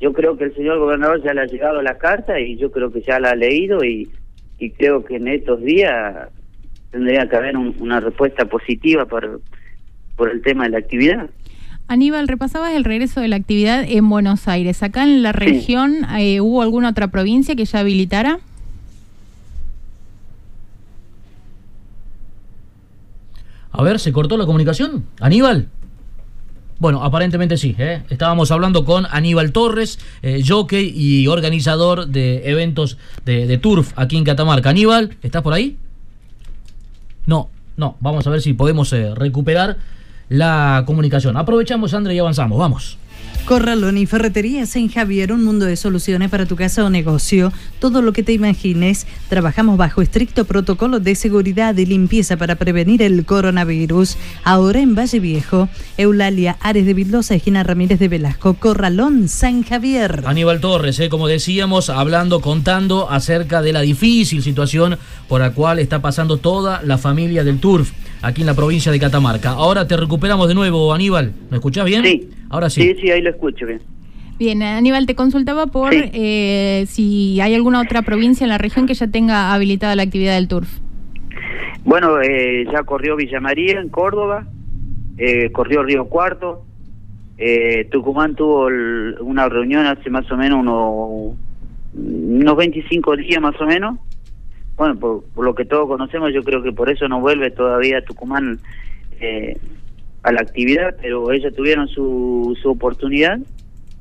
[0.00, 2.92] yo creo que el señor gobernador ya le ha llegado la carta y yo creo
[2.92, 4.08] que ya la ha leído y,
[4.58, 6.28] y creo que en estos días
[6.90, 9.40] tendría que haber una respuesta positiva por,
[10.16, 11.30] por el tema de la actividad.
[11.88, 14.82] Aníbal, repasabas el regreso de la actividad en Buenos Aires.
[14.82, 18.40] ¿Acá en la región eh, hubo alguna otra provincia que ya habilitara?
[23.70, 25.04] A ver, ¿se cortó la comunicación?
[25.20, 25.68] Aníbal.
[26.78, 27.74] Bueno, aparentemente sí.
[27.78, 28.02] ¿eh?
[28.10, 34.24] Estábamos hablando con Aníbal Torres, eh, jockey y organizador de eventos de, Turf aquí en
[34.24, 34.70] Catamarca.
[34.70, 35.78] Aníbal, ¿estás por ahí?
[37.26, 37.96] No, no.
[38.00, 39.78] Vamos a ver si podemos eh, recuperar
[40.28, 41.36] la comunicación.
[41.36, 42.58] Aprovechamos, André, y avanzamos.
[42.58, 42.98] Vamos.
[43.46, 47.52] Corralón y Ferretería San Javier, un mundo de soluciones para tu casa o negocio.
[47.78, 49.06] Todo lo que te imagines.
[49.28, 54.16] Trabajamos bajo estricto protocolo de seguridad y limpieza para prevenir el coronavirus.
[54.42, 60.24] Ahora en Valle Viejo, Eulalia Ares de Vildosa, esquina Ramírez de Velasco, Corralón, San Javier.
[60.26, 65.78] Aníbal Torres, eh, como decíamos, hablando, contando acerca de la difícil situación por la cual
[65.78, 69.50] está pasando toda la familia del Turf aquí en la provincia de Catamarca.
[69.50, 71.32] Ahora te recuperamos de nuevo, Aníbal.
[71.50, 72.04] ¿Me escuchás bien?
[72.04, 72.28] Sí.
[72.50, 72.82] Ahora sí.
[72.82, 73.80] Sí, sí, ahí lo escucho bien.
[74.38, 78.92] Bien, Aníbal, te consultaba por eh, si hay alguna otra provincia en la región que
[78.92, 80.68] ya tenga habilitada la actividad del turf.
[81.84, 84.46] Bueno, eh, ya corrió Villa María en Córdoba,
[85.16, 86.64] eh, corrió Río Cuarto,
[87.90, 88.66] Tucumán tuvo
[89.20, 91.36] una reunión hace más o menos unos,
[91.94, 93.98] unos 25 días más o menos.
[94.76, 98.58] Bueno, por, lo que todos conocemos, yo creo que por eso no vuelve todavía Tucumán
[100.22, 103.38] a la actividad, pero ellos tuvieron su, su oportunidad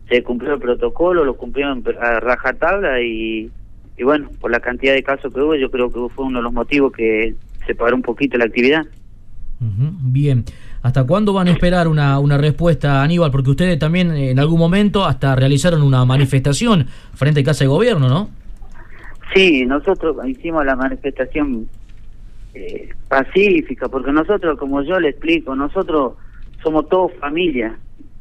[0.10, 3.50] se cumplió el protocolo, lo cumplieron a rajatabla y,
[3.98, 6.44] y bueno, por la cantidad de casos que hubo, yo creo que fue uno de
[6.44, 7.36] los motivos que
[7.66, 8.86] se paró un poquito la actividad.
[9.60, 10.44] Bien.
[10.84, 13.32] ¿Hasta cuándo van a esperar una, una respuesta, Aníbal?
[13.32, 16.86] Porque ustedes también en algún momento hasta realizaron una manifestación
[17.16, 18.30] frente a Casa de Gobierno, ¿no?
[19.34, 21.68] Sí, nosotros hicimos la manifestación
[22.54, 26.14] eh, pacífica, porque nosotros, como yo le explico, nosotros
[26.64, 27.78] somos todos familia.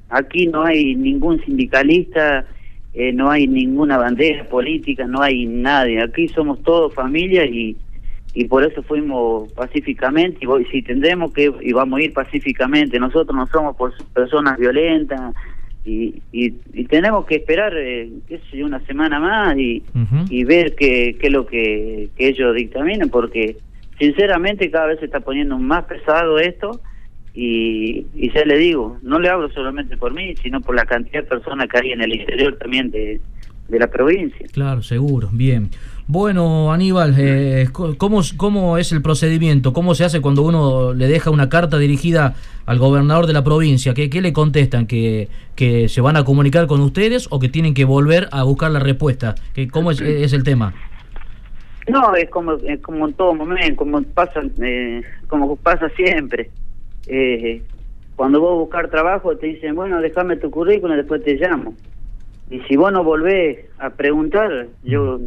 [0.09, 2.45] Aquí no hay ningún sindicalista,
[2.95, 6.03] eh, no hay ninguna bandera política, no hay nadie.
[6.03, 7.77] Aquí somos todos familia y,
[8.35, 12.99] y por eso fuimos pacíficamente y, voy, si tendremos que y vamos a ir pacíficamente.
[12.99, 15.35] Nosotros no somos por personas violentas
[15.85, 16.51] y, y,
[16.87, 19.83] tenemos que esperar, eh, qué sé una semana más y,
[20.31, 23.59] y ver qué, qué es lo que, que ellos dictaminen porque
[23.99, 26.81] sinceramente cada vez se está poniendo más pesado esto
[27.35, 31.23] y, y ya le digo, no le hablo solamente por mí, sino por la cantidad
[31.23, 33.21] de personas que hay en el interior también de,
[33.69, 34.47] de la provincia.
[34.53, 35.71] Claro, seguro, bien.
[36.07, 39.73] Bueno, Aníbal, eh, ¿cómo, ¿cómo es el procedimiento?
[39.73, 42.35] ¿Cómo se hace cuando uno le deja una carta dirigida
[42.67, 43.95] al gobernador de la provincia?
[43.95, 44.87] ¿Qué, qué le contestan?
[44.87, 48.71] ¿Que, ¿Que se van a comunicar con ustedes o que tienen que volver a buscar
[48.71, 49.35] la respuesta?
[49.55, 50.75] ¿Qué, ¿Cómo es, es el tema?
[51.89, 56.51] No, es como, es como en todo momento, como pasa, eh, como pasa siempre
[57.07, 57.63] eh,
[58.17, 61.75] cuando vos buscar trabajo te dicen, bueno, déjame tu currículum y después te llamo.
[62.51, 65.21] Y si vos no volvés a preguntar, yo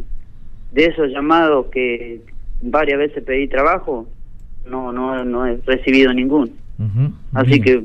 [0.72, 2.20] de esos llamados que
[2.60, 4.06] varias veces pedí trabajo,
[4.66, 6.52] no no no he recibido ningún.
[7.34, 7.82] Así que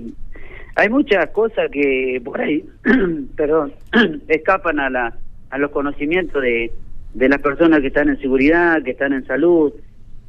[0.75, 2.63] hay muchas cosas que por ahí,
[3.35, 3.73] perdón,
[4.27, 5.17] escapan a la
[5.49, 6.71] a los conocimientos de,
[7.13, 9.71] de las personas que están en seguridad, que están en salud,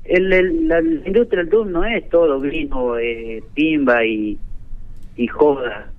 [0.04, 4.38] el, la, industria del tour no es todo vino, eh, timba y,
[5.16, 5.90] y joda.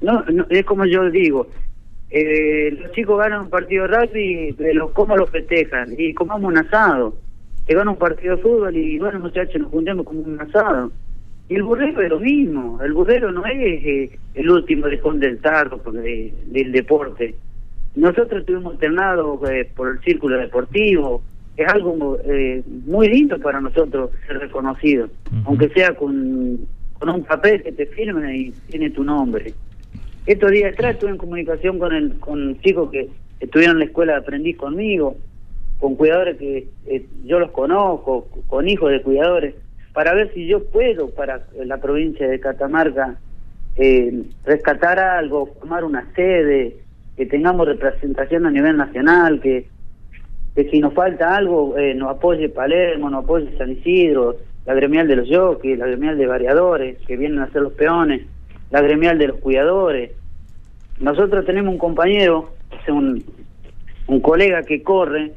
[0.00, 1.48] No, no, es como yo digo,
[2.10, 5.94] eh, los chicos ganan un partido de rugby, pero ¿cómo lo festejan?
[5.96, 7.16] Y comamos un asado.
[7.66, 10.90] Se gana un partido de fútbol y bueno, muchachos, nos juntemos como un asado.
[11.48, 12.80] Y el burrero es lo mismo.
[12.82, 17.34] El burrero no es eh, el último dejón del tarro del deporte.
[17.94, 21.22] Nosotros estuvimos internados eh, por el círculo deportivo,
[21.56, 25.08] es algo eh, muy lindo para nosotros ser reconocido,
[25.44, 26.60] aunque sea con,
[26.98, 29.52] con un papel que te firme y tiene tu nombre.
[30.28, 33.08] Estos días atrás estuve en comunicación con el con chicos que
[33.40, 35.16] estuvieron en la escuela de aprendiz conmigo,
[35.80, 39.54] con cuidadores que eh, yo los conozco, con hijos de cuidadores,
[39.94, 43.16] para ver si yo puedo para la provincia de Catamarca
[43.76, 46.76] eh, rescatar algo, formar una sede,
[47.16, 49.66] que tengamos representación a nivel nacional, que
[50.54, 54.36] que si nos falta algo, eh, nos apoye Palermo, nos apoye San Isidro,
[54.66, 58.26] la gremial de los jockeys, la gremial de variadores, que vienen a ser los peones,
[58.70, 60.17] la gremial de los cuidadores.
[61.00, 62.54] Nosotros tenemos un compañero,
[62.88, 63.24] un,
[64.06, 65.32] un colega que corre,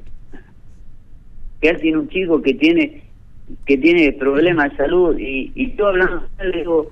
[1.60, 3.04] que él tiene un chico que tiene
[3.66, 6.90] que tiene problemas de salud y, y yo hablando le digo,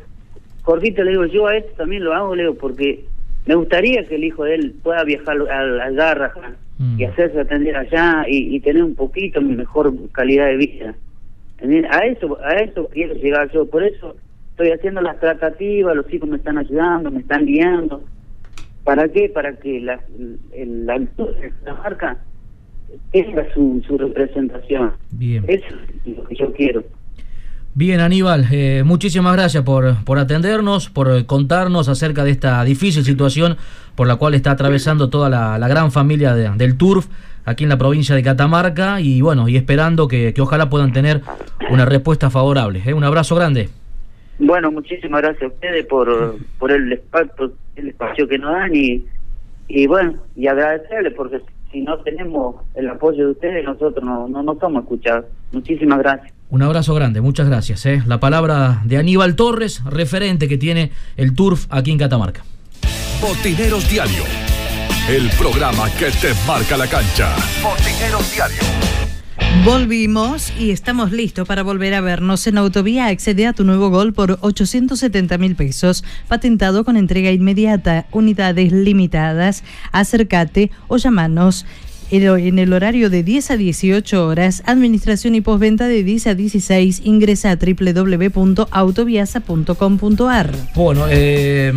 [0.64, 3.06] Jorgito, le digo, yo a esto también lo hago, le digo, porque
[3.46, 7.10] me gustaría que el hijo de él pueda viajar al, al Garrahan y mm.
[7.10, 10.96] hacerse atender allá y, tener un poquito mejor calidad de vida.
[11.90, 14.16] A eso, a eso quiero llegar yo, por eso
[14.52, 18.04] estoy haciendo las tratativas, los chicos me están ayudando, me están guiando.
[18.90, 19.30] ¿Para qué?
[19.30, 20.02] Para que la,
[20.52, 22.18] la, la marca
[23.12, 24.94] tenga su, su representación.
[25.12, 25.46] Bien.
[25.48, 25.68] Eso
[26.08, 26.84] es lo que yo quiero.
[27.76, 33.58] Bien, Aníbal, eh, muchísimas gracias por, por atendernos, por contarnos acerca de esta difícil situación
[33.94, 37.10] por la cual está atravesando toda la, gran familia del Turf
[37.46, 41.22] aquí en la provincia de Catamarca y bueno, y esperando que, ojalá puedan tener
[41.70, 42.82] una respuesta favorable.
[42.84, 42.96] ¿eh?
[42.96, 43.70] Un abrazo grande.
[44.40, 49.06] Bueno, muchísimas gracias a ustedes por, por el, espacio, el espacio que nos dan y,
[49.68, 54.42] y bueno, y agradecerles porque si no tenemos el apoyo de ustedes, nosotros no, no,
[54.42, 55.26] no estamos escuchados.
[55.52, 56.34] Muchísimas gracias.
[56.50, 57.86] Un abrazo grande, muchas gracias.
[57.86, 58.02] ¿eh?
[58.08, 62.44] La palabra de Aníbal Torres, referente que tiene el Turf aquí en Catamarca.
[63.22, 64.24] Botineros Diario,
[65.10, 67.36] el programa que te marca la cancha.
[67.62, 69.09] Botineros Diario.
[69.66, 73.08] Volvimos y estamos listos para volver a vernos en Autovía.
[73.08, 76.04] Accede a tu nuevo gol por 870 mil pesos.
[76.28, 79.64] Patentado con entrega inmediata, unidades limitadas.
[79.92, 81.66] Acércate o llamanos
[82.12, 87.02] en el horario de 10 a 18 horas, administración y postventa de 10 a 16,
[87.04, 90.56] ingresa a www.autoviasa.com.ar.
[90.74, 91.74] Bueno, eh,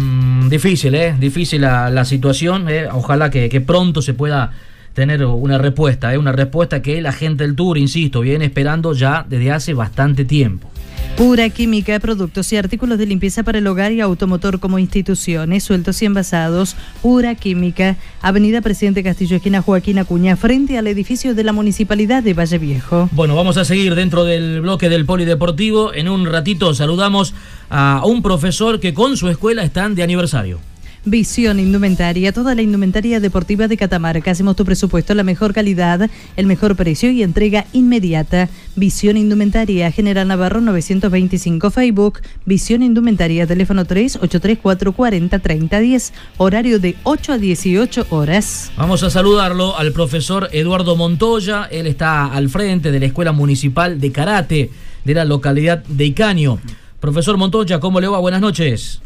[0.49, 1.15] difícil, ¿eh?
[1.19, 2.69] Difícil la, situación.
[2.69, 2.87] Eh.
[2.91, 4.53] Ojalá que pronto se pueda
[4.95, 6.19] tener una respuesta, ¿eh?
[6.19, 10.73] una respuesta que la gente del Tour, insisto, viene esperando ya desde hace bastante tiempo.
[11.17, 16.01] Pura Química, productos y artículos de limpieza para el hogar y automotor como instituciones, sueltos
[16.01, 16.75] y envasados.
[17.03, 22.33] Pura Química, Avenida Presidente Castillo, esquina Joaquín Acuña, frente al edificio de la Municipalidad de
[22.33, 23.11] Valle Viejo.
[23.13, 25.93] Bueno, vamos a seguir dentro del bloque del Polideportivo.
[25.93, 27.35] En un ratito saludamos
[27.69, 30.72] a un profesor que con su escuela están de aniversario.
[31.05, 34.31] Visión Indumentaria, toda la indumentaria deportiva de Catamarca.
[34.31, 38.49] Hacemos tu presupuesto, la mejor calidad, el mejor precio y entrega inmediata.
[38.77, 42.21] Visión Indumentaria, General Navarro 925 Facebook.
[42.47, 48.71] Visión Indumentaria, teléfono 383 40 3010 horario de 8 a 18 horas.
[48.77, 51.65] Vamos a saludarlo al profesor Eduardo Montoya.
[51.65, 54.71] Él está al frente de la Escuela Municipal de Karate
[55.05, 56.61] de la localidad de Icaño.
[57.01, 58.21] Profesor Montoya, ¿cómo le va?
[58.21, 59.03] Buenas noches.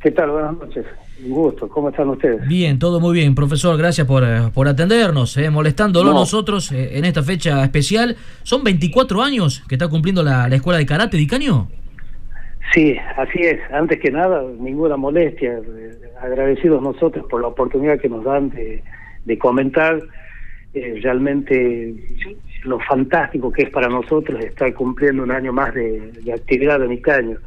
[0.00, 0.30] ¿Qué tal?
[0.32, 0.84] Buenas noches.
[1.22, 2.46] Un gusto, ¿cómo están ustedes?
[2.48, 7.04] Bien, todo muy bien, profesor, gracias por, eh, por atendernos, eh, molestándolo nosotros eh, en
[7.04, 8.16] esta fecha especial.
[8.42, 11.68] ¿Son 24 años que está cumpliendo la, Escuela de Karate de Caño?
[12.72, 13.60] Sí, así es.
[13.72, 15.60] Antes que nada, ninguna molestia.
[16.20, 20.00] agradecidos nosotros por la oportunidad que nos dan de, comentar
[20.74, 21.94] realmente
[22.64, 26.92] lo fantástico que es para nosotros estar cumpliendo un año más de, de actividad en
[26.92, 27.38] Icaño.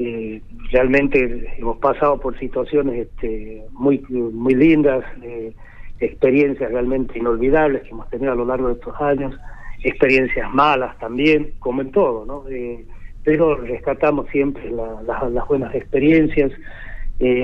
[0.00, 5.52] Eh, realmente hemos pasado por situaciones este, muy muy lindas, eh,
[5.98, 9.34] experiencias realmente inolvidables que hemos tenido a lo largo de estos años,
[9.82, 12.48] experiencias malas también, como en todo, ¿no?
[12.48, 12.84] Eh,
[13.24, 16.52] pero rescatamos siempre las buenas experiencias,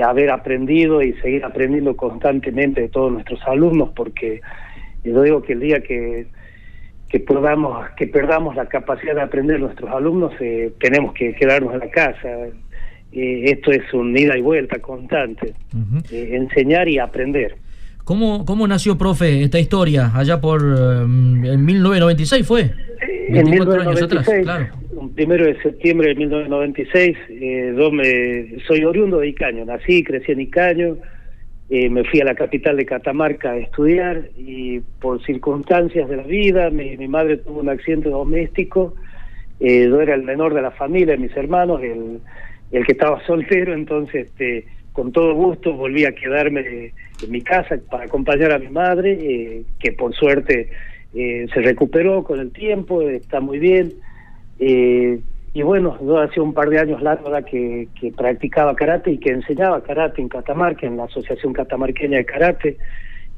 [0.06, 4.40] haber aprendido y seguir aprendiendo constantemente de todos nuestros alumnos, porque
[5.02, 6.28] yo digo que el día que
[7.14, 11.78] que podamos que perdamos la capacidad de aprender nuestros alumnos eh, tenemos que quedarnos en
[11.78, 12.28] la casa
[13.12, 15.54] eh, esto es un ida y vuelta constante
[16.10, 17.54] eh, enseñar y aprender
[18.02, 20.10] ¿Cómo, ¿Cómo nació, profe, esta historia?
[20.12, 22.70] Allá por en 1996 fue.
[23.28, 24.66] En 1996, claro.
[25.14, 27.16] primero de septiembre de 1996,
[27.78, 30.98] yo me, soy oriundo de Icaño, nací, crecí en Icaño,
[31.70, 36.22] eh, me fui a la capital de Catamarca a estudiar y por circunstancias de la
[36.22, 38.94] vida, mi, madre tuvo un accidente doméstico,
[39.60, 42.20] eh, yo era el menor de la familia, mis hermanos, el,
[42.70, 47.76] el que estaba soltero, entonces este, con todo gusto volví a quedarme en mi casa
[47.90, 50.68] para acompañar a mi madre, eh, que por suerte
[51.14, 53.92] se recuperó con el tiempo, está muy bien.
[55.54, 59.30] Y bueno, yo hace un par de años largo que, que practicaba karate y que
[59.30, 62.76] enseñaba karate en Catamarca, en la Asociación Catamarqueña de Karate.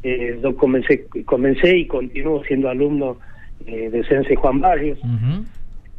[0.03, 3.19] Eh, yo comencé, comencé y continúo siendo alumno
[3.67, 4.99] eh, de Sensei Juan Barrios.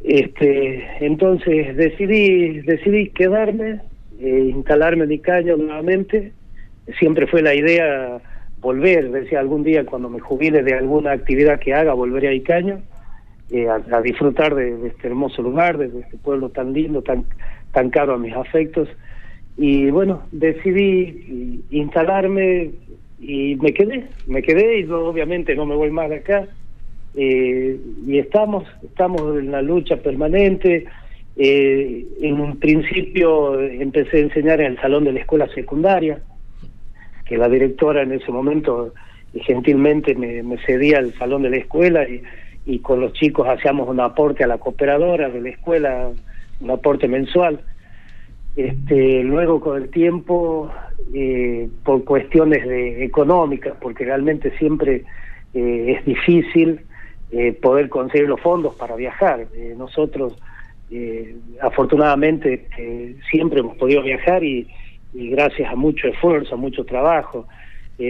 [0.02, 3.80] este, entonces decidí, decidí quedarme,
[4.18, 6.32] eh, instalarme en Icaño nuevamente.
[6.98, 8.20] Siempre fue la idea
[8.60, 12.82] volver, decía algún día cuando me jubile de alguna actividad que haga, volveré a Icaño
[13.50, 17.24] eh, a, disfrutar de, este hermoso lugar, de, este pueblo tan lindo, tan,
[17.72, 18.88] tan caro a mis afectos.
[19.56, 22.72] Y bueno, decidí instalarme
[23.20, 26.46] y me quedé, me quedé y obviamente no me voy más de acá.
[27.14, 30.84] Eh, y estamos, estamos en la lucha permanente.
[31.36, 36.20] Eh, en un principio empecé a enseñar en el salón de la escuela secundaria,
[37.24, 38.92] que la directora en ese momento
[39.32, 42.06] gentilmente me, me cedía el salón de la escuela
[42.68, 46.10] y con los chicos hacíamos un aporte a la cooperadora de la escuela,
[46.60, 47.60] un aporte mensual.
[48.56, 50.70] Este, luego con el tiempo,
[51.14, 55.04] eh, por cuestiones de, económicas, porque realmente siempre
[55.54, 56.82] eh, es difícil
[57.30, 59.46] eh, poder conseguir los fondos para viajar.
[59.78, 60.36] nosotros,
[61.62, 62.66] afortunadamente,
[63.30, 64.68] siempre hemos podido viajar y,
[65.14, 67.46] gracias a mucho esfuerzo, mucho trabajo.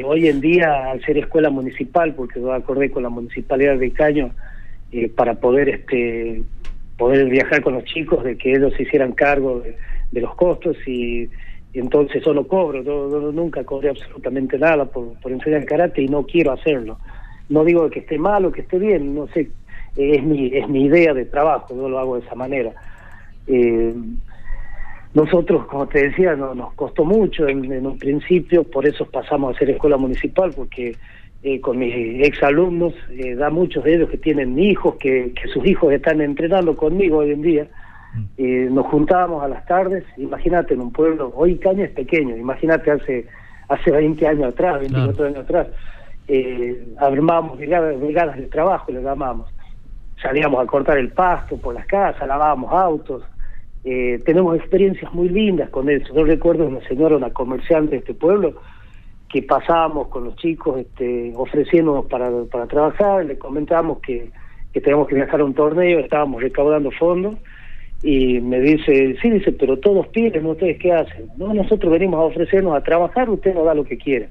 [0.04, 4.32] Hoy en día, al ser escuela municipal, porque yo acordé con la municipalidad de Caño,
[4.92, 6.42] eh, para poder este
[6.96, 11.28] poder viajar con los chicos, de que ellos se hicieran cargo de, los costos y,
[11.74, 16.52] entonces solo cobro, yo, nunca cobré absolutamente nada por, por enseñar karate y no quiero
[16.52, 16.98] hacerlo.
[17.48, 19.48] No digo que esté mal o que esté bien, no sé,
[19.96, 22.72] es mi, es mi idea de trabajo, yo lo hago de esa manera.
[23.46, 23.94] Eh,
[25.14, 29.54] nosotros, como te decía, no, nos costó mucho en, en, un principio, por eso pasamos
[29.54, 30.96] a ser escuela municipal, porque
[31.42, 31.94] eh, con mis
[32.26, 36.76] exalumnos, eh, da muchos de ellos que tienen hijos, que, que sus hijos están entrenando
[36.76, 37.66] conmigo hoy en día.
[38.14, 38.24] Mm.
[38.36, 42.90] Eh, nos juntábamos a las tardes, imagínate en un pueblo, hoy Caña es pequeño, imagínate
[42.90, 43.26] hace
[43.68, 45.66] hace 20 años atrás, 24 años atrás,
[46.26, 49.48] eh, armábamos brigadas, de trabajo, le llamamos.
[50.20, 53.22] Salíamos a cortar el pasto por las casas, lavábamos autos.
[53.90, 56.12] Eh, tenemos experiencias muy lindas con eso.
[56.14, 58.60] Yo recuerdo una señora, una comerciante de este pueblo,
[59.30, 64.30] que pasábamos con los chicos este, ofreciéndonos para, para trabajar, le comentábamos que,
[64.74, 67.36] que teníamos que viajar a un torneo, estábamos recaudando fondos
[68.02, 71.30] y me dice, sí, dice, pero todos piden, ¿ustedes qué hacen?
[71.38, 74.28] No, nosotros venimos a ofrecernos a trabajar, usted nos da lo que quiera.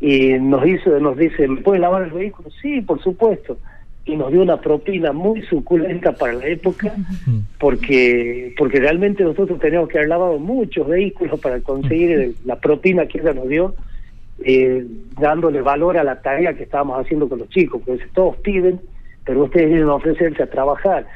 [0.00, 2.50] Y nos dice, nos dice, ¿me puede lavar el vehículo?
[2.60, 3.58] Sí, por supuesto.
[4.04, 6.92] Y nos dio una propina muy suculenta para la época,
[7.58, 13.18] porque porque realmente nosotros teníamos que haber lavado muchos vehículos para conseguir la propina que
[13.18, 13.74] ella nos dio,
[14.44, 14.84] eh,
[15.20, 18.80] dándole valor a la tarea que estábamos haciendo con los chicos, porque todos piden,
[19.24, 21.06] pero ustedes vienen a ofrecerse a trabajar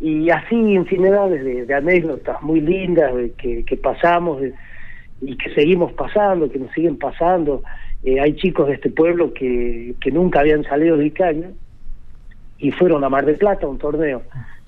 [0.00, 4.42] y así infinidades de, anécdotas muy lindas de que, que pasamos
[5.20, 7.62] y que seguimos pasando, que nos siguen pasando.
[8.02, 11.50] Eh, hay chicos de este pueblo que, que nunca habían salido de Icaña
[12.60, 14.22] y fueron a Mar del Plata a un torneo.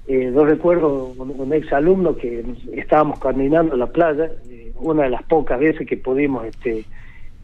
[0.08, 5.04] Eh, yo recuerdo un, un ex alumno que estábamos caminando en la playa, eh, una
[5.04, 6.84] de las pocas veces que pudimos este,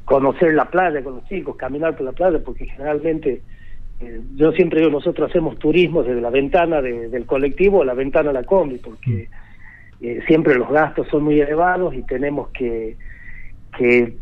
[0.04, 3.42] conocer la playa con los chicos, caminar por la playa, porque generalmente
[4.00, 8.28] eh, yo siempre digo, nosotros hacemos turismo desde la ventana del colectivo a la ventana
[8.28, 9.28] de la combi, porque
[10.00, 12.96] eh, siempre los gastos son muy elevados y tenemos que,
[13.76, 14.14] que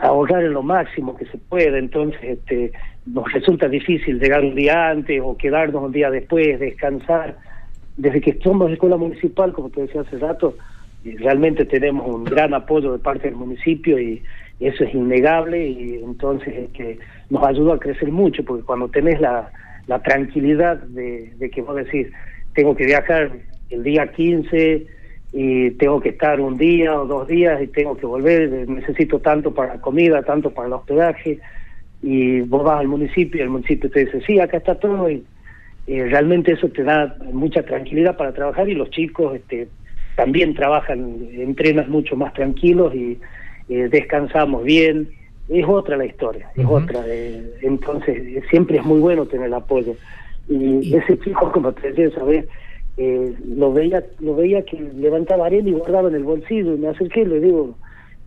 [0.00, 2.72] ahorrar en lo máximo que se puede, entonces este,
[3.06, 7.36] nos resulta difícil llegar un día antes o quedarnos un día después, descansar.
[7.96, 10.56] Desde que somos escuela municipal, como te decía hace rato,
[11.04, 14.22] eh, realmente tenemos un gran apoyo de parte del municipio y
[14.60, 16.98] eso es innegable y entonces que
[17.30, 19.50] nos ayuda a crecer mucho porque cuando tenés la,
[19.88, 22.06] la tranquilidad de, de, que vos decís
[22.54, 23.32] tengo que viajar
[23.70, 24.86] el día 15
[25.32, 29.52] y tengo que estar un día o dos días y tengo que volver, necesito tanto
[29.52, 31.40] para comida, tanto para el hospedaje
[32.02, 35.24] y vos vas al municipio y el municipio te dice sí, acá está todo y
[35.86, 39.68] realmente eso te da mucha tranquilidad para trabajar y los chicos este
[40.16, 43.18] también trabajan, entrenan mucho más tranquilos y
[43.68, 45.08] eh, descansamos bien,
[45.48, 47.02] es otra la historia, es otra.
[47.06, 49.94] Eh, entonces, siempre es muy bueno tener el apoyo.
[50.48, 52.46] Y, ese chico, como te decía, ¿sabes?
[52.98, 56.88] Eh, lo veía lo veía que levantaba arena y guardaba en el bolsillo y me
[56.88, 57.74] acerqué y le digo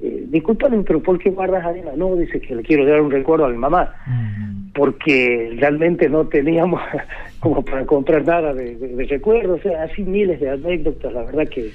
[0.02, 1.92] eh, discúlpame pero ¿por qué guardas arena?
[1.96, 3.94] no, dice que le quiero dar un recuerdo a mi mamá
[4.74, 6.82] porque realmente no teníamos
[7.40, 11.48] como para comprar nada de, de recuerdos o sea, así miles de anécdotas la verdad
[11.48, 11.72] que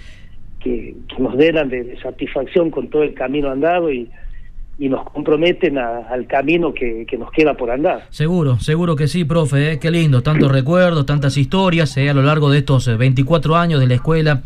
[0.60, 4.10] que, nos den de, satisfacción con todo el camino andado y,
[4.80, 8.06] y nos comprometen al camino que, nos queda por andar.
[8.08, 9.78] Seguro, seguro que sí, profe, ¿eh?
[9.78, 12.08] qué lindo, tantos recuerdos, tantas historias ¿eh?
[12.08, 14.40] a lo largo de estos 24 eh, años de la escuela,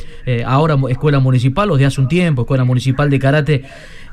[0.44, 3.62] ahora escuela municipal o de hace un tiempo, escuela municipal de karate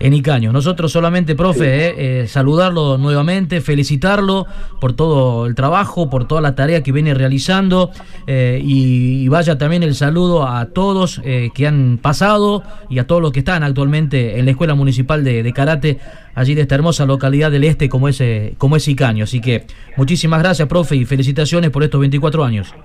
[0.01, 0.51] en Icaño.
[0.51, 4.47] Nosotros solamente, profe, eh, eh, saludarlo nuevamente, felicitarlo
[4.79, 7.91] por todo el trabajo, por toda la tarea que viene realizando
[8.25, 13.31] eh, y, vaya también el saludo a todos que han pasado y a todos los
[13.31, 15.99] que están actualmente en la Escuela Municipal de, Karate
[16.35, 18.21] allí de esta hermosa localidad del este como es,
[18.57, 19.23] como es Icaño.
[19.23, 22.75] Así que muchísimas gracias, profe, y felicitaciones por estos 24 años.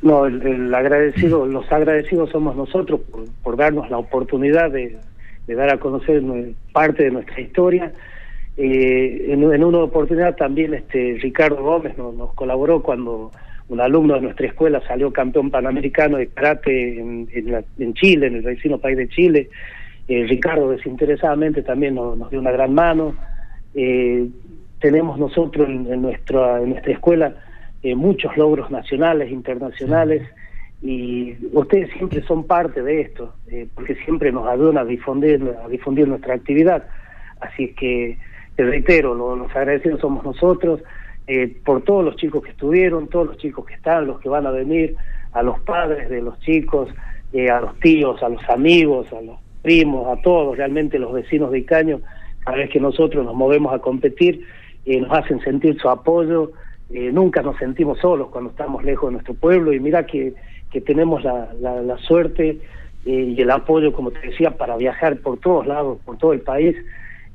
[0.00, 3.00] No, el, agradecido, los agradecidos somos nosotros
[3.42, 4.96] por darnos la oportunidad de,
[5.48, 6.22] de dar a conocer
[6.72, 7.90] parte de nuestra historia.
[8.56, 13.32] Eh, en, una oportunidad también este Ricardo Gómez nos, colaboró cuando
[13.68, 17.28] un alumno de nuestra escuela salió campeón panamericano de karate en,
[17.78, 19.48] en, Chile, en el vecino país de Chile.
[20.06, 23.14] Eh, Ricardo desinteresadamente también nos, dio una gran mano.
[23.74, 24.28] Eh,
[24.80, 27.34] tenemos nosotros en, nuestra, en nuestra escuela
[27.94, 30.22] muchos logros nacionales, internacionales
[30.80, 35.68] y ustedes siempre son parte de esto, eh, porque siempre nos ayudan a difundir, a
[35.68, 36.86] difundir nuestra actividad.
[37.40, 38.16] Así que,
[38.54, 40.80] te reitero, los agradecidos somos nosotros,
[41.26, 44.46] eh, por todos los chicos que estuvieron, todos los chicos que están, los que van
[44.46, 44.96] a venir,
[45.32, 46.88] a los padres de los chicos,
[47.32, 51.50] eh, a los tíos, a los amigos, a los primos, a todos, realmente los vecinos
[51.50, 52.00] de Icaño,
[52.44, 54.46] cada vez que nosotros nos movemos a competir,
[54.86, 56.52] nos hacen sentir su apoyo,
[56.88, 60.32] nunca nos sentimos solos cuando estamos lejos de nuestro pueblo y mira que
[60.70, 62.58] que tenemos la, la, suerte
[63.06, 66.40] eh, y el apoyo, como te decía, para viajar por todos lados, por todo el
[66.40, 66.76] país.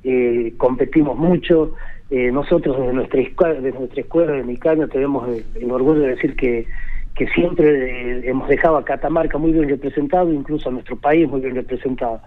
[0.04, 1.74] Eh, competimos mucho.
[2.10, 3.22] Eh, nosotros desde nuestra,
[3.54, 6.68] desde nuestra escuela de Micaño tenemos el, orgullo de decir que,
[7.16, 11.56] que siempre hemos dejado a Catamarca muy bien representado, incluso a nuestro país muy bien
[11.56, 12.22] representado.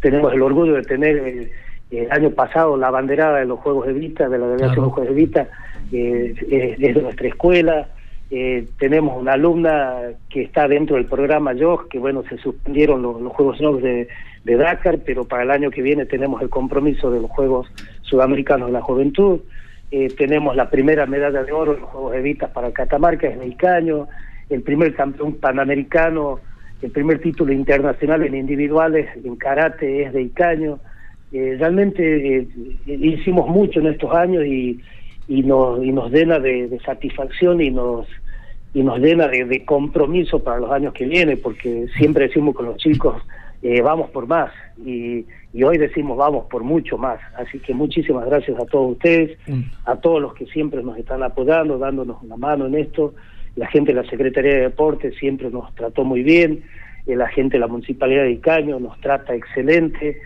[0.00, 1.50] Tenemos el orgullo de tener
[1.90, 4.92] El año pasado la banderada de los Juegos de Vista, de la delegación de los
[4.92, 5.48] Juegos de Vista,
[5.92, 7.88] eh, es, de nuestra escuela.
[8.30, 9.98] Eh, tenemos una alumna
[10.28, 14.08] que está dentro del programa YOG, que bueno, se suspendieron los, Juegos de,
[14.44, 17.68] de, Dakar, pero para el año que viene tenemos el compromiso de los Juegos
[18.02, 19.40] Sudamericanos de la Juventud.
[19.92, 23.38] Eh, tenemos la primera medalla de oro en los Juegos de Vista para Catamarca, es
[23.38, 24.08] de Icaño,
[24.50, 26.40] el primer campeón panamericano,
[26.82, 30.80] el primer título internacional en individuales en karate es de Icaño.
[31.32, 32.48] Eh, realmente eh,
[32.86, 34.80] hicimos mucho en estos años y,
[35.28, 38.06] y, nos, y nos llena de, satisfacción y nos
[38.74, 42.76] y nos llena de, compromiso para los años que vienen, porque siempre decimos con los
[42.76, 43.22] chicos,
[43.62, 44.52] eh, vamos por más,
[44.84, 45.24] y,
[45.54, 47.18] y, hoy decimos vamos por mucho más.
[47.38, 49.62] Así que muchísimas gracias a todos ustedes, mm.
[49.86, 53.14] a todos los que siempre nos están apoyando, dándonos una mano en esto.
[53.54, 56.62] La gente de la Secretaría de Deportes siempre nos trató muy bien,
[57.06, 60.20] la gente de la Municipalidad de Icaño nos trata excelente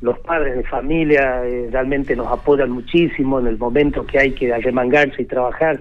[0.00, 4.52] los padres de familia eh, realmente nos apoyan muchísimo en el momento que hay que
[4.52, 5.80] arremangarse y trabajar,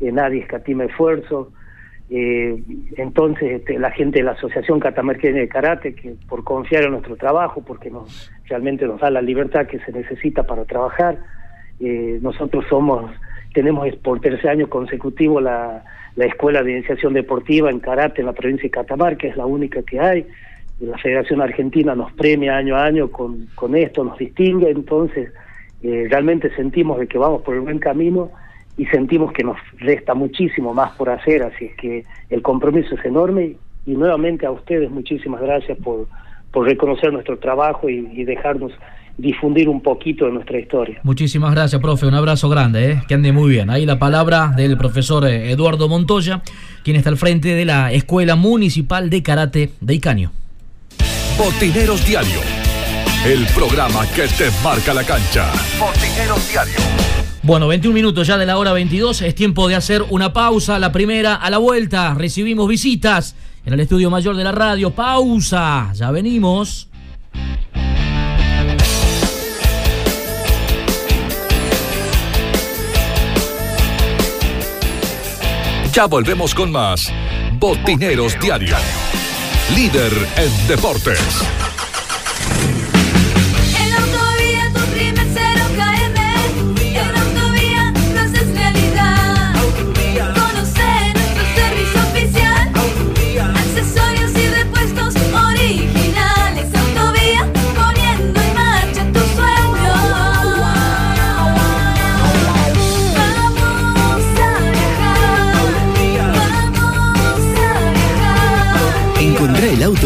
[0.00, 1.52] eh, nadie escatima esfuerzo.
[2.08, 2.62] Eh,
[2.96, 7.16] entonces este, la gente de la Asociación Catamarqueña de Karate, que por confiar en nuestro
[7.16, 11.18] trabajo, porque nos, realmente nos da la libertad que se necesita para trabajar,
[11.78, 13.10] nosotros somos,
[13.52, 18.32] tenemos por tercer año consecutivo la, la Escuela de Iniciación Deportiva en Karate en la
[18.32, 20.26] provincia de Catamarca, es la única que hay
[20.80, 25.32] la Federación Argentina nos premia año a año con, con esto, nos distingue, entonces
[25.82, 28.30] eh, realmente sentimos de que vamos por el buen camino
[28.76, 33.04] y sentimos que nos resta muchísimo más por hacer, así es que el compromiso es
[33.04, 33.56] enorme
[33.86, 36.08] y nuevamente a ustedes muchísimas gracias por,
[36.52, 38.72] por reconocer nuestro trabajo y, dejarnos
[39.16, 41.00] difundir un poquito de nuestra historia.
[41.02, 42.06] Muchísimas gracias, profe.
[42.06, 43.02] Un abrazo grande, ¿eh?
[43.08, 43.70] que ande muy bien.
[43.70, 46.42] Ahí la palabra del profesor eh, Eduardo Montoya,
[46.84, 50.32] quien está al frente de la Escuela Municipal de Karate de Icaño.
[51.38, 52.40] Botineros Diario,
[53.26, 55.52] el programa que te marca la cancha.
[55.78, 56.74] Botineros Diario.
[57.42, 60.92] Bueno, 21 minutos ya de la hora 22, es tiempo de hacer una pausa, la
[60.92, 66.10] primera a la vuelta, recibimos visitas en el estudio mayor de la radio, pausa, ya
[66.10, 66.88] venimos.
[75.92, 77.12] Ya volvemos con más
[77.58, 78.76] Botineros Diario
[79.74, 81.65] líder en deportes.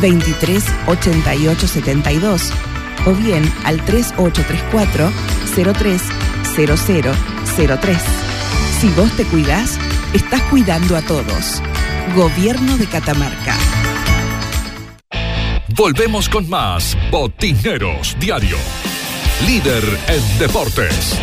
[0.00, 2.52] 23 88 72
[3.06, 5.12] o bien al 3834
[5.74, 6.02] 03
[7.80, 7.98] 03.
[8.80, 9.78] Si vos te cuidás,
[10.12, 11.62] estás cuidando a todos.
[12.14, 13.56] Gobierno de Catamarca.
[15.74, 18.58] Volvemos con más Botineros Diario.
[19.46, 21.18] Líder en deportes.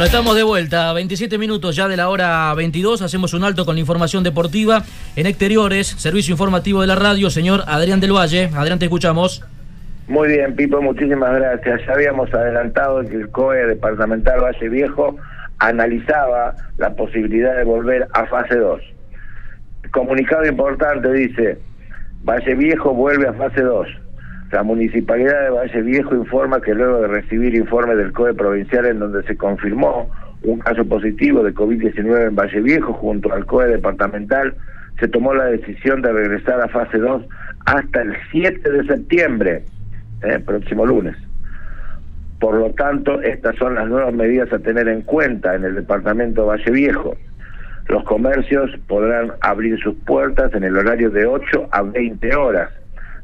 [0.00, 3.74] Bueno, estamos de vuelta, 27 minutos ya de la hora 22, hacemos un alto con
[3.74, 4.82] la información deportiva
[5.14, 8.48] en exteriores, servicio informativo de la radio, señor Adrián del Valle.
[8.56, 9.44] Adrián, te escuchamos.
[10.08, 11.82] Muy bien, Pipo, muchísimas gracias.
[11.86, 15.16] Ya habíamos adelantado que el COE departamental Valle Viejo
[15.58, 18.80] analizaba la posibilidad de volver a fase 2.
[19.90, 21.58] Comunicado importante dice,
[22.24, 23.86] Valle Viejo vuelve a fase 2
[24.50, 28.98] la Municipalidad de Valle Viejo informa que luego de recibir informe del COE provincial en
[28.98, 30.10] donde se confirmó
[30.42, 34.54] un caso positivo de COVID-19 en Valle Viejo junto al COE departamental,
[34.98, 37.22] se tomó la decisión de regresar a fase 2
[37.66, 39.62] hasta el 7 de septiembre,
[40.22, 41.16] eh, próximo lunes.
[42.40, 46.42] Por lo tanto, estas son las nuevas medidas a tener en cuenta en el departamento
[46.42, 47.16] de Valle Viejo.
[47.88, 52.70] Los comercios podrán abrir sus puertas en el horario de 8 a 20 horas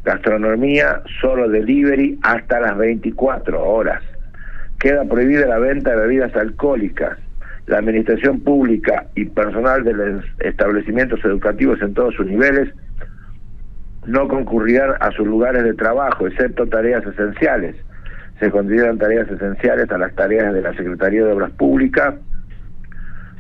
[0.07, 4.01] Gastronomía, solo delivery hasta las 24 horas.
[4.79, 7.19] Queda prohibida la venta de bebidas alcohólicas.
[7.67, 12.73] La administración pública y personal de los establecimientos educativos en todos sus niveles
[14.07, 17.75] no concurrirán a sus lugares de trabajo, excepto tareas esenciales.
[18.39, 22.15] Se consideran tareas esenciales a las tareas de la Secretaría de Obras Públicas,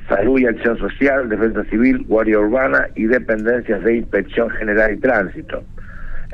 [0.09, 5.63] Salud y Acción Social, Defensa Civil, Guardia Urbana y dependencias de Inspección General y Tránsito.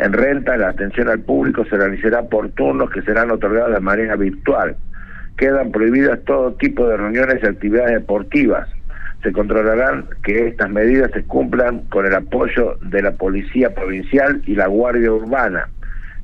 [0.03, 4.17] En renta, la atención al público se realizará por turnos que serán otorgados de manera
[4.17, 4.75] virtual.
[5.37, 8.69] Quedan prohibidas todo tipo de reuniones y actividades deportivas.
[9.23, 14.57] Se controlarán que estas medidas se cumplan con el apoyo de la Policía Provincial y
[14.57, 15.69] la Guardia Urbana.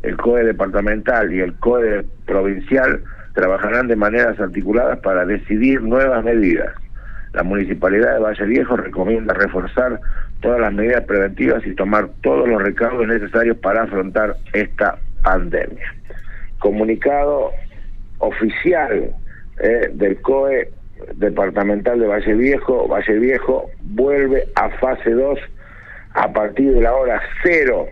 [0.03, 3.05] El COE departamental y el COE provincial
[3.35, 6.75] trabajarán de maneras articuladas para decidir nuevas medidas.
[7.33, 10.01] La Municipalidad de Valle Viejo recomienda reforzar
[10.41, 15.95] todas las medidas preventivas y tomar todos los recaudos necesarios para afrontar esta pandemia.
[16.59, 17.53] Comunicado
[18.19, 19.11] oficial
[19.61, 20.71] eh, del COE
[21.15, 25.39] departamental de Valle Viejo, Valle Viejo vuelve a fase 2
[26.15, 27.87] a partir de la hora cero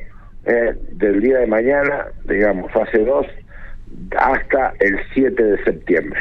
[0.44, 3.26] eh, del día de mañana, digamos, fase 2,
[4.16, 6.20] hasta el 7 de septiembre.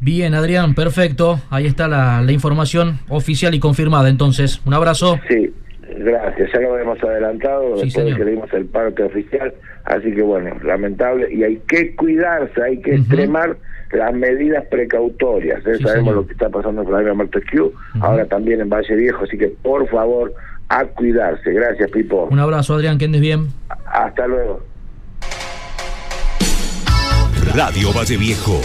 [0.00, 1.40] Bien, Adrián, perfecto.
[1.50, 4.08] Ahí está la, información oficial y confirmada.
[4.08, 5.18] Entonces, un abrazo.
[5.28, 5.52] Sí,
[5.98, 6.50] gracias.
[6.52, 9.52] Ya lo hemos adelantado después de que dimos el parte oficial.
[9.84, 11.32] Así que bueno, lamentable.
[11.32, 13.56] Y hay que cuidarse, hay que extremar
[13.92, 15.66] las medidas precautorias.
[15.66, 15.78] ¿eh?
[15.82, 19.24] Sabemos lo que está pasando en la Montesquieu, ahora también en Valle Viejo.
[19.24, 20.32] Así que por favor,
[20.68, 21.52] a cuidarse.
[21.52, 22.28] Gracias, Pipo.
[22.30, 23.48] Un abrazo, Adrián, que andes bien.
[23.86, 24.62] Hasta luego.
[27.54, 28.60] Radio Valle Viejo.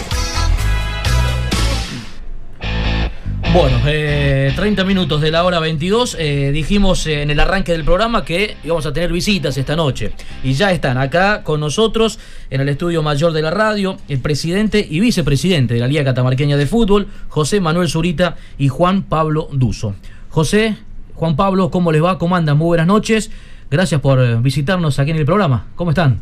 [3.54, 6.16] Bueno, eh, 30 minutos de la hora 22.
[6.18, 10.10] Eh, dijimos en el arranque del programa que íbamos a tener visitas esta noche.
[10.42, 12.18] Y ya están acá con nosotros
[12.50, 16.56] en el estudio mayor de la radio el presidente y vicepresidente de la Liga Catamarqueña
[16.56, 19.94] de Fútbol, José Manuel Zurita y Juan Pablo Duso.
[20.30, 20.76] José,
[21.14, 22.18] Juan Pablo, ¿cómo les va?
[22.18, 22.58] ¿Cómo andan?
[22.58, 23.30] Muy buenas noches.
[23.70, 25.66] Gracias por eh, visitarnos aquí en el programa.
[25.76, 26.20] ¿Cómo están?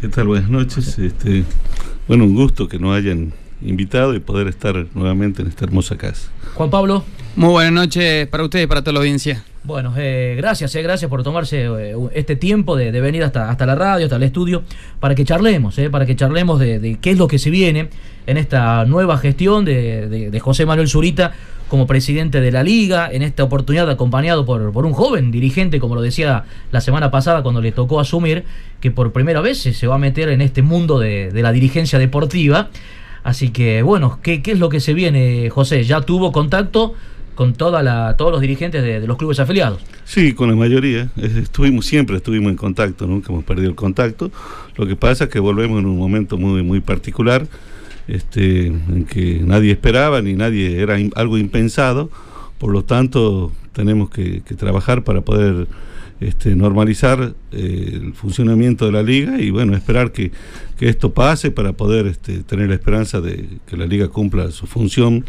[0.00, 0.28] ¿Qué tal?
[0.28, 0.98] Buenas noches.
[0.98, 1.44] Este,
[2.08, 6.30] bueno, un gusto que nos hayan invitado y poder estar nuevamente en esta hermosa casa.
[6.54, 7.04] Juan Pablo.
[7.36, 9.44] Muy buenas noches para ustedes y para toda la audiencia.
[9.62, 13.74] Bueno, eh, gracias, eh, gracias por tomarse eh, este tiempo de, venir hasta, hasta la
[13.74, 14.62] radio, hasta el estudio,
[15.00, 17.90] para que charlemos, eh, para que charlemos de, qué es lo que se viene
[18.26, 21.32] en esta nueva gestión de, José Manuel Zurita
[21.68, 25.94] como presidente de la liga, en esta oportunidad acompañado por, por un joven dirigente, como
[25.94, 28.44] lo decía la semana pasada cuando le tocó asumir,
[28.80, 32.70] que por primera vez se va a meter en este mundo de, la dirigencia deportiva.
[33.22, 35.84] Así que, bueno, ¿qué, ¿qué, es lo que se viene, José?
[35.84, 36.94] ¿Ya tuvo contacto
[37.34, 39.80] con toda la, todos los dirigentes de, los clubes afiliados?
[40.04, 41.10] Sí, con la mayoría.
[41.16, 44.30] Estuvimos, siempre estuvimos en contacto, nunca hemos perdido el contacto.
[44.76, 47.46] Lo que pasa es que volvemos en un momento muy, muy particular,
[48.08, 52.10] este, en que nadie esperaba ni nadie era algo impensado.
[52.58, 55.66] Por lo tanto, tenemos que trabajar para poder
[56.20, 60.30] este, normalizar eh, el funcionamiento de la liga y bueno, esperar que,
[60.80, 65.26] esto pase para poder este, tener la esperanza de que la liga cumpla su función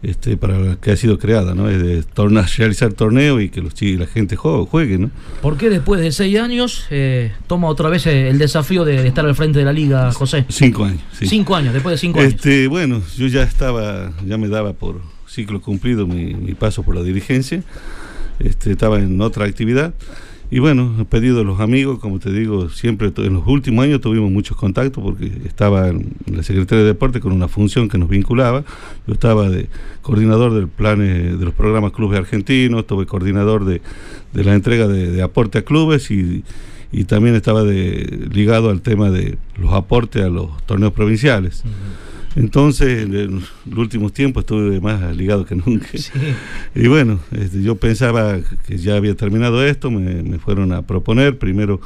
[0.00, 1.68] este, para la que ha sido creada, ¿no?
[1.68, 2.04] Es de
[2.56, 5.10] realizar torneos y que los la gente juegue, ¿no?
[5.40, 9.34] ¿Por qué después de seis años eh, toma otra vez el desafío de, estar al
[9.34, 10.44] frente de la liga, José?
[10.48, 11.02] Cinco años.
[11.20, 12.34] Cinco años, después de cinco años.
[12.34, 16.94] Este, bueno, yo ya estaba, ya me daba por ciclo cumplido mi, mi paso por
[16.94, 17.64] la dirigencia,
[18.38, 19.94] este, estaba en otra actividad.
[20.52, 24.02] Y bueno, he pedido a los amigos, como te digo, siempre en los últimos años
[24.02, 28.10] tuvimos muchos contactos porque estaba en la Secretaría de Deporte con una función que nos
[28.10, 28.62] vinculaba.
[29.06, 29.70] Yo estaba de
[30.02, 33.80] coordinador del plan de los programas clubes argentinos, estuve coordinador de,
[34.34, 36.44] la entrega de, aporte a clubes y,
[37.06, 41.64] también estaba de, ligado al tema de los aportes a los torneos provinciales.
[42.36, 43.44] Entonces, en los
[43.76, 45.88] últimos tiempos estuve más ligado que nunca.
[46.74, 51.80] Y bueno, este, yo pensaba que ya había terminado esto, me, fueron a proponer, primero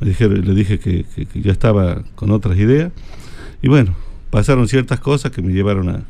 [0.00, 2.92] me dijeron, le dije que, ya estaba con otras ideas,
[3.62, 3.94] y bueno,
[4.30, 6.02] pasaron ciertas cosas que me llevaron a,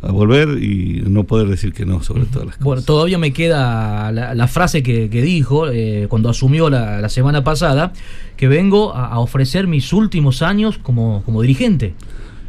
[0.00, 2.64] volver y no poder decir que no sobre todas las cosas.
[2.64, 7.92] Bueno, todavía me queda la, frase que, dijo eh, cuando asumió la, semana pasada,
[8.36, 11.94] que vengo a, ofrecer mis últimos años como, como dirigente.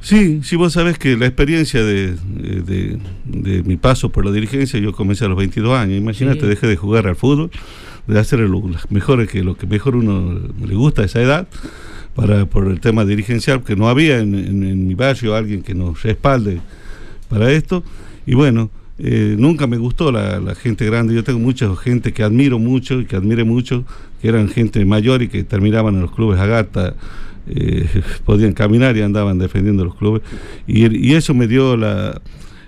[0.02, 4.94] Sí, sí, vos sabés que la experiencia de, de, mi paso por la dirigencia, yo
[4.94, 7.52] comencé a los 22 años, imagínate, dejé de jugar al fútbol,
[8.08, 11.48] de hacer lo, mejores que lo que mejor uno le gusta a esa edad,
[12.16, 16.62] para por el tema dirigencial, que no había en, mi barrio alguien que nos respalde
[17.28, 17.84] para esto,
[18.26, 22.24] y bueno, eh, nunca me gustó la, la, gente grande, yo tengo mucha gente que
[22.24, 23.84] admiro mucho y que admire mucho,
[24.22, 26.96] que eran gente mayor y que terminaban en los clubes Agata,
[27.50, 27.88] eh,
[28.26, 30.22] podían caminar y andaban defendiendo los clubes.
[30.68, 32.22] Y, eso me dio la...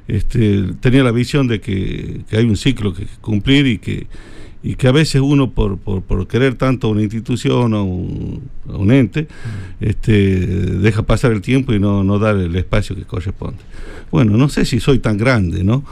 [0.08, 4.08] Este, tenía la visión de que, hay un ciclo que cumplir y que,
[4.62, 8.92] y que a veces uno por, por, querer tanto a una institución o un, un,
[8.92, 9.28] ente,
[9.80, 13.60] este, deja pasar el tiempo y no, no dar el espacio que corresponde.
[14.12, 15.86] Bueno, no sé si soy tan grande, ¿no?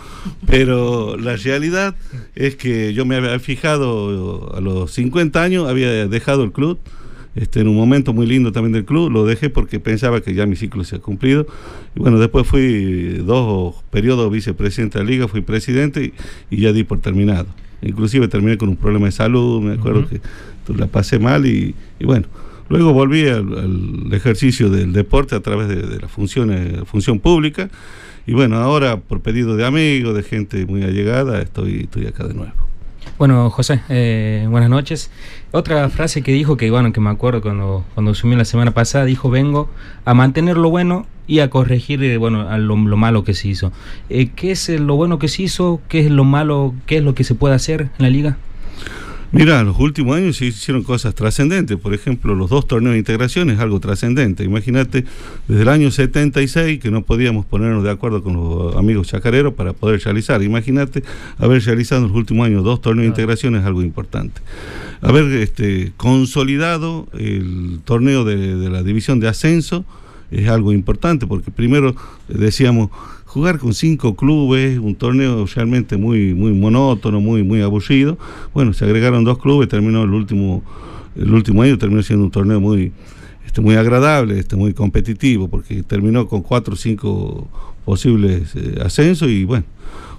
[0.45, 1.95] Pero la realidad
[2.35, 6.79] es que yo me había fijado a los 50 años, había dejado el club,
[7.35, 10.45] este, en un momento muy lindo también del club, lo dejé porque pensaba que ya
[10.45, 11.47] mi ciclo se ha cumplido.
[11.95, 16.13] Y bueno, después fui dos periodos vicepresidente de la liga, fui presidente
[16.49, 17.47] y, ya di por terminado.
[17.81, 20.19] Inclusive terminé con un problema de salud, me acuerdo que
[20.75, 22.27] la pasé mal y, bueno,
[22.67, 26.51] luego volví al, ejercicio del deporte a través de, la función,
[26.85, 27.69] función pública.
[28.27, 32.33] Y bueno, ahora por pedido de amigos, de gente muy allegada, estoy, estoy acá de
[32.33, 32.68] nuevo.
[33.19, 35.11] Bueno, José, eh, buenas noches.
[35.51, 39.03] Otra frase que dijo, que bueno, que me acuerdo cuando, cuando asumió la semana pasada,
[39.03, 39.69] dijo, vengo
[40.05, 43.73] a mantener lo bueno y a corregir, eh, bueno, a lo, malo que se hizo.
[44.09, 45.81] Eh, ¿Qué es lo bueno que se hizo?
[45.89, 46.73] ¿Qué es lo malo?
[46.85, 48.37] ¿Qué es lo que se puede hacer en la liga?
[49.31, 51.77] Mira, los últimos años se hicieron cosas trascendentes.
[51.77, 54.43] Por ejemplo, los dos torneos de integración es algo trascendente.
[54.43, 55.05] Imagínate,
[55.47, 59.73] desde el año 76 que no podíamos ponernos de acuerdo con los amigos chacareros para
[59.73, 60.41] poder realizar.
[60.41, 61.03] Imagínate
[61.37, 64.41] haber realizado en los últimos años dos torneos de integración es algo importante.
[65.01, 69.85] Haber este, consolidado el torneo de, de la división de ascenso
[70.31, 71.95] es algo importante porque primero
[72.27, 72.89] decíamos
[73.29, 78.17] jugar con cinco clubes, un torneo realmente muy, muy monótono, muy, muy aburrido.
[78.55, 80.63] Bueno, se agregaron dos clubes, terminó el último,
[81.15, 82.91] el último año terminó siendo un torneo muy,
[83.45, 87.47] este, muy agradable, este, muy competitivo, porque terminó con cuatro o cinco
[87.85, 89.65] posibles eh, ascensos y bueno,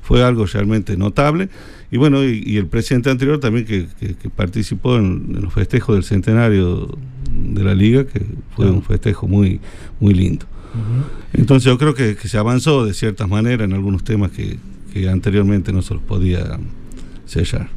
[0.02, 1.48] fue algo realmente notable.
[1.90, 3.88] Y bueno, y, el presidente anterior también que,
[4.36, 6.96] participó en, los festejos del centenario
[7.28, 9.58] de la liga, que fue un festejo muy,
[9.98, 10.46] muy lindo.
[11.32, 14.58] Entonces yo creo que, se avanzó de ciertas maneras en algunos temas que,
[15.08, 16.58] anteriormente no se los podía
[17.26, 17.68] sellar.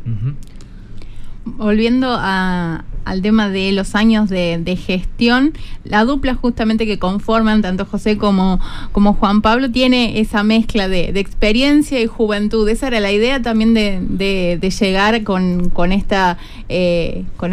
[1.45, 8.17] Volviendo al tema de los años de, gestión, la dupla justamente que conforman tanto José
[8.17, 8.59] como,
[8.93, 12.67] Juan Pablo tiene esa mezcla de, experiencia y juventud.
[12.67, 15.91] Esa era la idea también de, llegar eh, con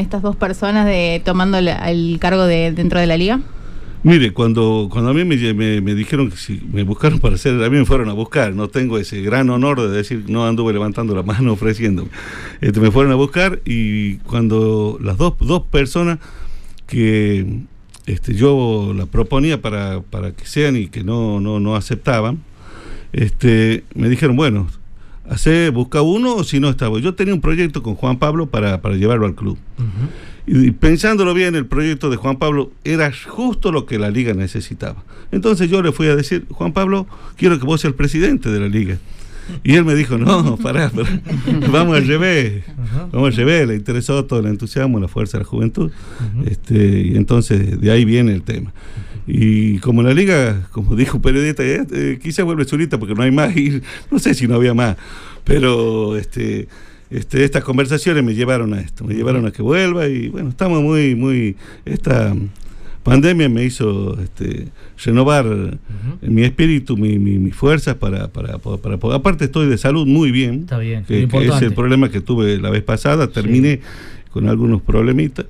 [0.00, 3.40] estas dos personas de, tomando el cargo de, dentro de la liga.
[4.02, 5.36] Mire, cuando, cuando a mí me,
[5.94, 8.96] dijeron que si me buscaron para hacer, a mí me fueron a buscar, no tengo
[8.96, 12.08] ese gran honor de decir, no anduve levantando la mano ofreciendo.
[12.62, 16.18] Este, me fueron a buscar y cuando las dos, dos personas
[16.86, 17.60] que
[18.06, 22.42] este, yo la proponía para, para que sean y que no, no, no aceptaban,
[23.12, 24.68] este, me dijeron, bueno,
[25.28, 26.98] hace, busca uno o si no estaba.
[27.00, 29.58] Yo tenía un proyecto con Juan Pablo para, para llevarlo al club.
[30.52, 35.04] Y pensándolo bien, el proyecto de Juan Pablo era justo lo que la liga necesitaba.
[35.30, 38.58] Entonces yo le fui a decir, Juan Pablo, quiero que vos seas el presidente de
[38.58, 38.98] la liga.
[39.62, 40.90] Y él me dijo, no, pará,
[41.70, 42.64] vamos al revés,
[43.12, 45.92] vamos al revés, le interesó todo el entusiasmo, la fuerza de la juventud,
[46.44, 48.72] este, y entonces de ahí viene el tema.
[49.28, 53.22] Y como la liga, como dijo un periodista, eh, eh, quizá vuelve solita porque no
[53.22, 54.96] hay más, y no sé si no había más,
[55.44, 56.66] pero este
[57.10, 60.82] este, estas conversaciones me llevaron a esto, me llevaron a que vuelva y bueno, estamos
[60.82, 62.34] muy, muy, esta
[63.02, 64.68] pandemia me hizo este,
[65.04, 65.46] renovar
[66.20, 70.78] mi espíritu, mi, mis fuerzas para, para, para, Aparte estoy de salud muy bien, Está
[70.78, 73.80] bien que, es el problema que tuve la vez pasada, terminé
[74.30, 75.46] con algunos problemitas.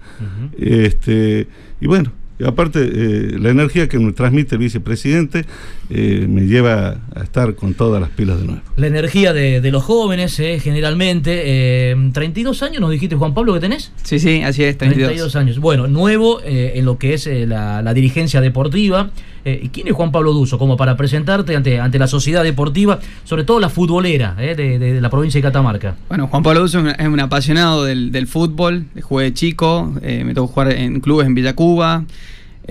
[0.59, 1.47] este,
[1.81, 2.13] y bueno,
[2.47, 5.45] aparte, eh, la energía que me transmite el vicepresidente
[5.91, 8.63] eh, me lleva a estar con todas las pilas de nuevo.
[8.77, 11.97] La energía de, los jóvenes, eh, generalmente.
[12.13, 13.93] 32 años, nos dijiste, Juan Pablo, que tenés.
[14.03, 15.09] Sí, sí, así es, 32.
[15.09, 15.59] 32 años.
[15.59, 19.11] Bueno, nuevo en lo que es la, dirigencia deportiva.
[19.45, 20.59] ¿Y quién es Juan Pablo Duso?
[20.59, 25.39] Como para presentarte ante, ante la sociedad deportiva, sobre todo la futbolera de, la provincia
[25.39, 25.97] de Catamarca.
[26.09, 30.49] Bueno, Juan Pablo Duso es un, apasionado del, del fútbol, jugué de chico, me tocó
[30.49, 32.05] jugar en clubes en Villa Cuba.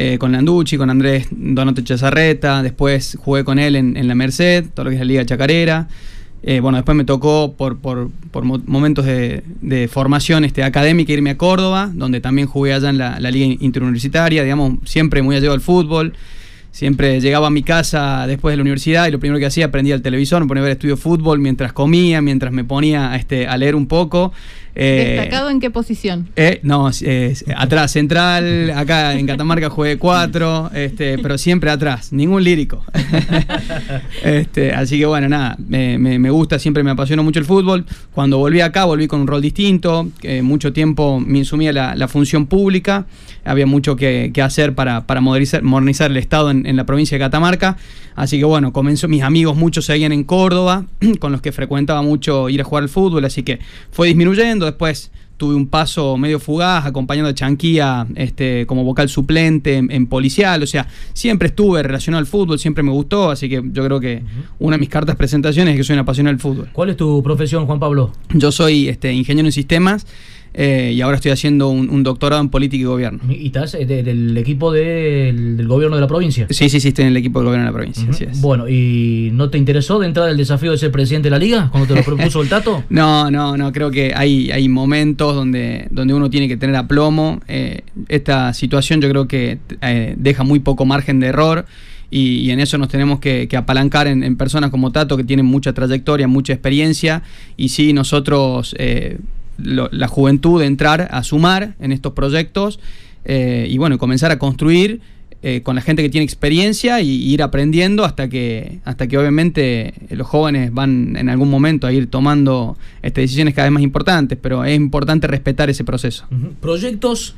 [0.01, 4.86] Eh, con Landucci, con Andrés Donote Chazarreta, después jugué con él en, la Merced, todo
[4.86, 5.89] lo que es la Liga Chacarera.
[6.41, 8.09] Eh, bueno, después me tocó por, por,
[8.65, 13.57] momentos de, formación este, académica irme a Córdoba, donde también jugué allá en la, Liga
[13.59, 16.13] Interuniversitaria, digamos, siempre muy allego al fútbol.
[16.72, 19.95] Siempre llegaba a mi casa después de la universidad y lo primero que hacía aprendía
[19.95, 23.47] el televisor, me ponía a ver estudio de fútbol mientras comía, mientras me ponía este,
[23.47, 24.32] a leer un poco.
[24.76, 26.30] Eh, ¿Destacado en qué posición?
[26.36, 26.89] Eh, no,
[27.55, 32.84] atrás, central, acá en Catamarca jugué cuatro, este, pero siempre atrás, ningún lírico.
[34.24, 37.86] este, así que bueno, nada, me, gusta, siempre me apasiona mucho el fútbol.
[38.13, 40.09] Cuando volví acá, volví con un rol distinto,
[40.43, 43.05] mucho tiempo me insumía la, función pública,
[43.45, 47.24] había mucho que, hacer para, para modernizar, modernizar, el Estado en, en la provincia de
[47.24, 47.78] Catamarca.
[48.20, 50.84] Así que bueno, comenzó, mis amigos muchos seguían en Córdoba,
[51.20, 53.59] con los que frecuentaba mucho ir a jugar al fútbol, así que
[53.91, 59.78] fue disminuyendo, después tuve un paso medio fugaz acompañando a Chanquía este, como vocal suplente
[59.78, 63.86] en, policial, o sea, siempre estuve relacionado al fútbol, siempre me gustó, así que yo
[63.86, 64.22] creo que
[64.60, 66.70] una de mis cartas presentaciones es que soy una apasionado del fútbol.
[66.74, 68.12] ¿Cuál es tu profesión, Juan Pablo?
[68.34, 70.05] Yo soy este, ingeniero en sistemas
[70.54, 73.20] eh, y ahora estoy haciendo un, doctorado en política y gobierno.
[73.30, 76.47] ¿Y estás eh, del equipo del gobierno de la provincia?
[76.50, 78.32] Sí, sí, sí, estoy en el equipo del gobierno de la provincia.
[78.38, 81.70] Bueno, ¿y no te interesó de entrar al desafío de ser presidente de la liga
[81.72, 82.84] cuando te lo propuso el Tato?
[82.89, 87.41] no, no, no, creo que hay, hay momentos donde, donde uno tiene que tener aplomo.
[87.47, 89.60] Eh, esta situación yo creo que
[90.18, 91.66] deja muy poco margen de error.
[92.12, 96.28] Y, en eso nos tenemos que, apalancar en, personas como Tato, que tienen mucha trayectoria,
[96.28, 97.22] mucha experiencia,
[97.56, 98.76] y sí, nosotros
[99.64, 102.80] la juventud entrar a sumar en estos proyectos
[103.26, 105.01] eh, y bueno, comenzar a construir
[105.41, 109.93] eh, con la gente que tiene experiencia y, ir aprendiendo hasta que, hasta que obviamente
[110.10, 114.38] los jóvenes van en algún momento a ir tomando este, decisiones cada vez más importantes,
[114.41, 116.26] pero es importante respetar ese proceso.
[116.60, 117.36] Proyectos,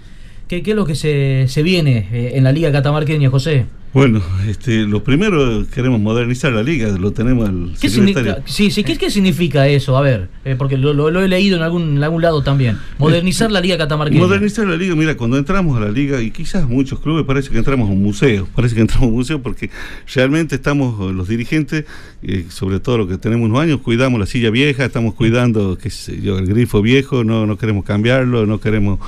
[0.48, 3.66] ¿qué, ¿qué, es lo que se, se viene eh, en la Liga Catamarqueña, José?
[3.94, 8.86] Bueno, este, lo primero queremos modernizar la liga, lo tenemos al ¿Qué significa, sí, sí,
[8.86, 9.98] ¿qué, ¿qué, significa eso?
[9.98, 12.78] A ver, eh, porque lo, lo, he leído en algún, en algún lado también.
[13.00, 14.22] Modernizar la liga catamarqueña.
[14.22, 17.58] Modernizar la liga, mira, cuando entramos a la liga, y quizás muchos clubes parece que
[17.58, 19.70] entramos a un museo, parece que entramos a un museo porque
[20.16, 21.84] realmente estamos los dirigentes,
[22.24, 25.90] eh, sobre todo los que tenemos unos años, cuidamos la silla vieja, estamos cuidando qué
[25.90, 29.00] sé yo, el grifo viejo, no, no queremos cambiarlo, no queremos...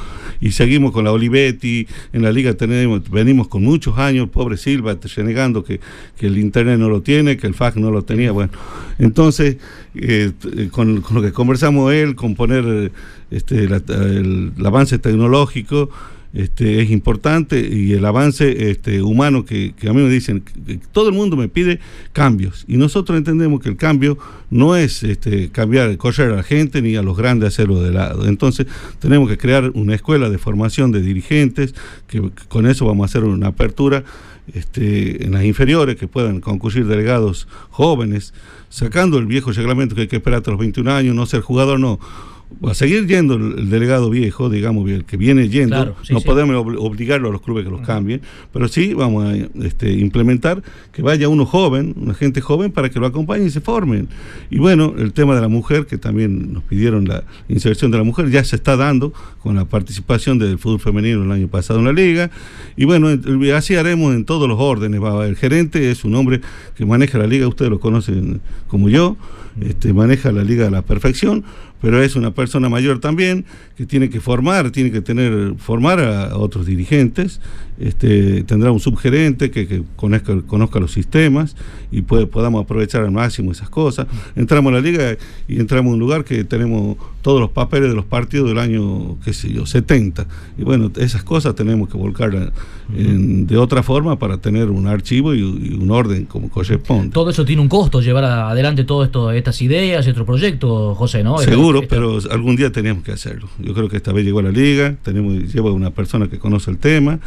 [0.42, 4.98] Y seguimos con la Olivetti, en la liga tenemos, venimos con muchos años, pobrecito Silva
[5.16, 5.80] renegando que,
[6.18, 8.32] que, el internet no lo tiene, que el fax no lo tenía.
[8.32, 8.52] Bueno,
[8.98, 9.58] entonces,
[9.96, 10.32] eh,
[10.72, 12.92] con, lo que conversamos él, con poner
[13.30, 15.90] este, el, avance tecnológico,
[16.34, 20.44] este, es importante y el avance este, humano que, a mí me dicen,
[20.92, 21.80] todo el mundo me pide
[22.12, 24.18] cambios y nosotros entendemos que el cambio
[24.50, 28.26] no es este, cambiar, correr a la gente ni a los grandes hacerlo de lado.
[28.28, 28.66] Entonces
[28.98, 31.76] tenemos que crear una escuela de formación de dirigentes,
[32.08, 34.04] que con eso vamos a hacer una apertura
[34.54, 38.34] este, en las inferiores, que puedan concurrir delegados jóvenes,
[38.70, 41.80] sacando el viejo reglamento que hay que esperar hasta los 21 años, no ser jugador,
[41.80, 42.00] no
[42.66, 47.32] a seguir yendo el, delegado viejo, digamos, el que viene yendo, no podemos obligarlo a
[47.32, 49.36] los clubes que los cambien, pero sí vamos a
[49.66, 53.62] este, implementar que vaya uno joven, una gente joven, para que lo acompañen y se
[53.62, 54.08] formen.
[54.50, 58.04] Y bueno, el tema de la mujer, que también nos pidieron la inserción de la
[58.04, 61.86] mujer, ya se está dando con la participación del fútbol femenino el año pasado en
[61.86, 62.32] la liga.
[62.76, 63.10] Y bueno,
[63.56, 65.02] así haremos en todos los órdenes.
[65.26, 66.42] El gerente es un hombre
[66.76, 69.18] que maneja la liga, ustedes lo conocen como yo,
[69.62, 71.44] este, maneja la liga a la perfección
[71.84, 73.44] pero es una persona mayor también
[73.76, 77.42] que tiene que formar, tiene que tener formar a otros dirigentes,
[77.78, 81.58] este, tendrá un subgerente que, conozca, conozca, los sistemas
[81.92, 84.08] y puede, podamos aprovechar al máximo esas cosas.
[84.38, 85.18] Entramos a la liga
[85.50, 89.18] y entramos a un lugar que tenemos todos los papeles de los partidos del año,
[89.24, 90.28] qué sé yo, 70.
[90.58, 92.52] Y bueno, esas cosas tenemos que volcar
[92.90, 97.14] de otra forma para tener un archivo y, un orden como corresponde.
[97.14, 101.38] Todo eso tiene un costo, llevar adelante todas estas ideas y otro proyecto, José, ¿no?
[101.38, 103.48] Seguro, pero algún día teníamos que hacerlo.
[103.58, 106.72] Yo creo que esta vez llegó a la liga, tenemos, lleva una persona que conoce
[106.72, 107.20] el tema.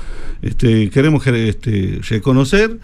[0.43, 2.79] Este, queremos este, reconocer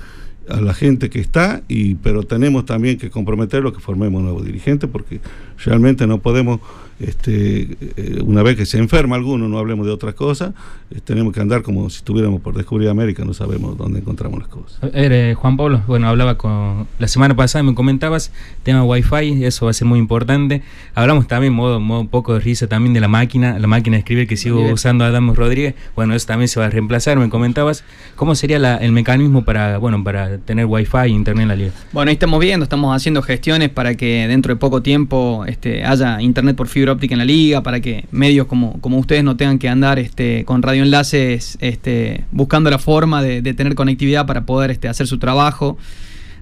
[0.48, 4.88] a la gente que está, y, pero tenemos también que comprometerlo que formemos nuevos dirigentes
[4.90, 5.20] porque
[5.64, 6.60] realmente no podemos
[7.02, 10.54] este, eh, una vez que se enferma alguno, no hablemos de otra cosa,
[10.90, 14.48] eh, tenemos que andar como si estuviéramos por descubrir América, no sabemos dónde encontramos las
[14.48, 14.78] cosas.
[14.94, 18.32] Eh, Juan Pablo, bueno, hablaba con la semana pasada, me comentabas,
[18.62, 20.62] tema Wi-Fi, eso va a ser muy importante.
[20.94, 24.00] Hablamos también, modo, modo un poco de risa también de la máquina, la máquina de
[24.00, 27.84] escribir que sigo usando Adamo Rodríguez, bueno, eso también se va a reemplazar, me comentabas,
[28.16, 31.72] ¿cómo sería el mecanismo para, bueno, para tener Wi-Fi e Internet en la liga?
[31.92, 36.20] Bueno, ahí estamos viendo, estamos haciendo gestiones para que dentro de poco tiempo este, haya
[36.20, 39.58] Internet por fibra óptica en la liga, para que medios como, como ustedes no tengan
[39.58, 44.88] que andar este, con radioenlaces este, buscando la forma de, tener conectividad para poder este,
[44.88, 45.76] hacer su trabajo.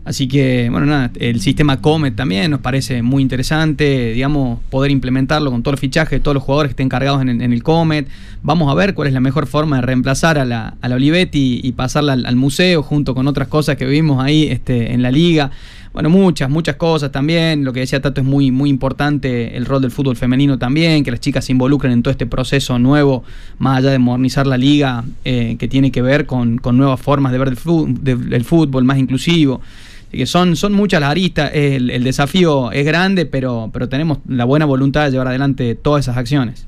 [0.04, 5.50] Así que, bueno, nada, el sistema Comet también nos parece muy interesante, digamos, poder implementarlo
[5.50, 8.08] con todos los fichajes de todos los jugadores que estén cargados en, el Comet.
[8.42, 11.60] Vamos a ver cuál es la mejor forma de reemplazar a la, a la Olivetti
[11.62, 15.50] y, pasarla al, museo junto con otras cosas que vimos ahí este, en la liga
[15.92, 17.64] bueno, muchas, muchas cosas también.
[17.64, 21.10] Lo que decía Tato es muy, muy importante el rol del fútbol femenino también, que
[21.10, 23.24] las chicas se involucren en todo este proceso nuevo,
[23.58, 27.38] más allá de modernizar la liga, eh, que tiene que ver con, nuevas formas de
[27.38, 29.60] ver el fútbol, más inclusivo.
[30.08, 34.18] Así que son, son muchas las aristas, el, el desafío es grande, pero, pero tenemos
[34.28, 36.66] la buena voluntad de llevar adelante todas esas acciones.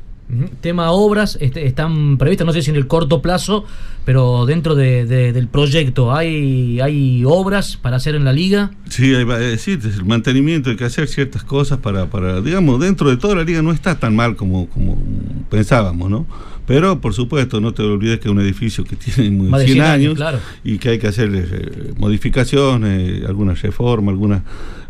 [0.63, 3.67] Tema obras, este, están previstas, no sé si en el corto plazo,
[4.07, 8.71] pero dentro del proyecto, ¿hay, ¿hay obras para hacer en la liga?
[8.89, 13.19] Sí, hay, decir, el mantenimiento, hay que hacer ciertas cosas para, para, digamos, dentro de
[13.19, 14.97] toda la liga no está tan mal como, como
[15.51, 16.27] pensábamos, ¿no?
[16.67, 20.19] Pero, por supuesto, no te olvides que es un edificio que tiene 100, años,
[20.65, 24.43] y que hay que hacer eh, modificaciones, algunas reformas, algunas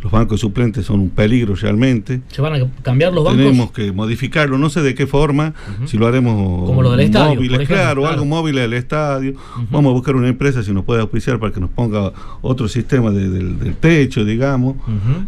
[0.02, 2.22] los bancos suplentes son un peligro realmente.
[2.28, 3.38] ¿Se van a cambiar los bancos?
[3.38, 5.54] Tenemos que modificarlo, no sé de qué forma,
[5.86, 9.34] si lo haremos Como lo del estadio, móviles, claro, algo móvil del estadio.
[9.70, 13.12] Vamos a buscar una empresa si nos puede auspiciar para que nos ponga otro sistema
[13.12, 14.76] del, techo, digamos.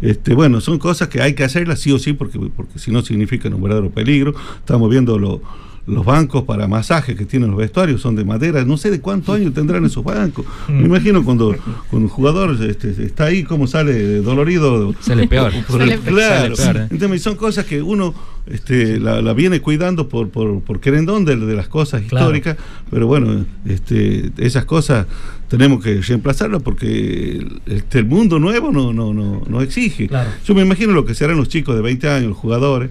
[0.01, 3.01] este Bueno, son cosas que hay que hacerlas sí o sí, porque, porque si no
[3.01, 4.35] significan un verdadero peligro.
[4.59, 5.41] Estamos viendo lo
[5.87, 9.35] los bancos para masaje que tienen los vestuarios son de madera, no sé de cuántos
[9.35, 10.45] años tendrán esos bancos.
[10.67, 11.55] Me imagino cuando,
[11.89, 14.93] cuando un jugador este, está ahí, cómo sale dolorido.
[14.99, 15.53] Sale peor.
[16.05, 16.55] claro.
[16.55, 16.87] ¿eh?
[16.89, 18.15] Entonces, son cosas que uno
[18.47, 22.57] este, la, viene cuidando por, por, por querendón de, las cosas históricas,
[22.89, 25.05] pero bueno, este, esas cosas
[25.47, 30.09] tenemos que reemplazarlas porque este, el mundo nuevo no, no, no, no exige.
[30.45, 32.89] Yo me imagino lo que serán los chicos de 20 años, los jugadores,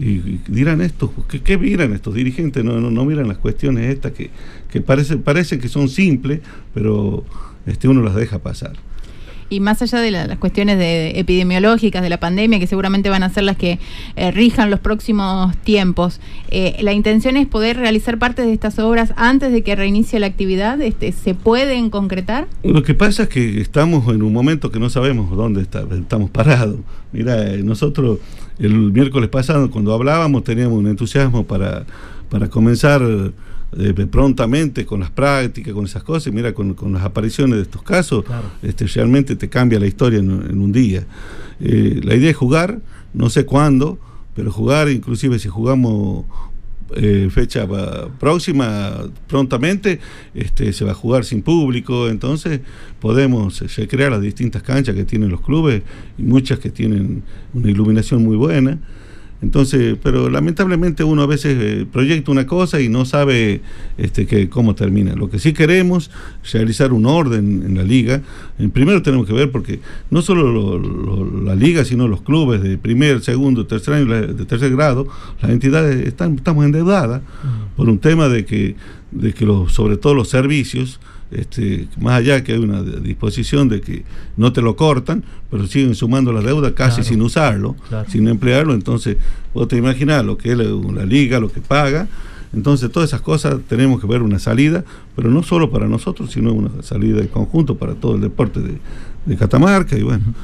[0.00, 2.64] y, dirán esto, ¿qué, ¿qué, miran estos dirigentes?
[2.64, 4.30] No, no, no miran las cuestiones estas que,
[4.70, 6.40] que parece, parecen que son simples,
[6.72, 7.24] pero
[7.66, 8.72] este, uno las deja pasar.
[9.50, 13.30] Y más allá de las cuestiones de, epidemiológicas de la pandemia, que seguramente van a
[13.30, 13.78] ser las que
[14.16, 16.20] eh, rijan los próximos tiempos,
[16.50, 20.26] eh, la intención es poder realizar parte de estas obras antes de que reinicie la
[20.26, 20.80] actividad.
[20.80, 22.46] Este, ¿Se pueden concretar?
[22.62, 26.78] Lo que pasa es que estamos en un momento que no sabemos dónde estamos parados.
[27.12, 28.18] Mira, eh, nosotros
[28.60, 31.86] el miércoles pasado, cuando hablábamos, teníamos un entusiasmo para,
[32.28, 33.02] para comenzar
[33.78, 38.24] eh, prontamente con las prácticas, con esas cosas, mira, con, las apariciones de estos casos,
[38.62, 41.06] este, realmente te cambia la historia en, un día.
[41.60, 42.80] Eh, la idea es jugar,
[43.14, 43.98] no sé cuándo,
[44.34, 46.24] pero jugar, inclusive si jugamos
[46.96, 47.68] eh, fecha
[48.18, 50.00] próxima, prontamente,
[50.34, 52.60] este, se va a jugar sin público, entonces
[52.98, 55.82] podemos crear las distintas canchas que tienen los clubes
[56.18, 57.22] y muchas que tienen
[57.54, 58.78] una iluminación muy buena.
[59.42, 63.62] Entonces, pero lamentablemente uno a veces eh, proyecta una cosa y no sabe
[63.96, 65.14] este, que, cómo termina.
[65.14, 66.10] Lo que sí queremos
[66.52, 68.20] realizar un orden en la liga.
[68.58, 69.80] En primero tenemos que ver porque
[70.10, 70.78] no solo
[71.44, 75.06] la liga, sino los clubes de primer, segundo, tercer año, de tercer grado,
[75.40, 77.22] las entidades están, estamos endeudadas
[77.76, 78.76] por un tema de que,
[79.10, 81.00] de que los, sobre todo los servicios
[81.30, 84.04] este, más allá que hay una disposición de que
[84.36, 87.76] no te lo cortan, pero siguen sumando la deuda casi sin usarlo,
[88.08, 89.16] sin emplearlo, entonces
[89.54, 92.08] vos te imaginas lo que es la, liga, lo que paga,
[92.52, 96.52] entonces todas esas cosas tenemos que ver una salida, pero no solo para nosotros, sino
[96.52, 98.78] una salida de conjunto para todo el deporte de,
[99.26, 100.34] de Catamarca y bueno,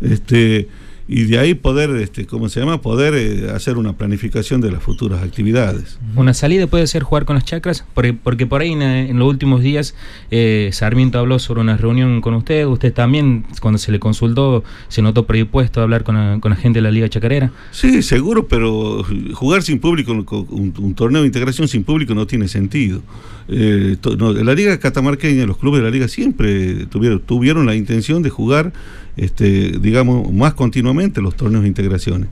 [0.00, 0.68] este
[1.08, 2.82] y de ahí poder, este, ¿cómo se llama?
[2.82, 5.98] Poder eh, hacer una planificación de las futuras actividades.
[6.16, 9.62] Una salida puede ser jugar con las chacras, porque, porque por ahí en, los últimos
[9.62, 9.94] días
[10.32, 15.02] eh, Sarmiento habló sobre una reunión con usted, usted también cuando se le consultó se
[15.02, 17.52] notó predispuesto a hablar con la, gente de la Liga Chacarera.
[17.70, 19.04] Sí, seguro, pero
[19.34, 23.02] jugar sin público, un, torneo de integración sin público no tiene sentido.
[23.48, 28.30] Eh, la Liga Catamarqueña, los clubes de la Liga siempre tuvieron, tuvieron la intención de
[28.30, 28.72] jugar
[29.16, 32.28] este, digamos, más continuamente los torneos de integraciones.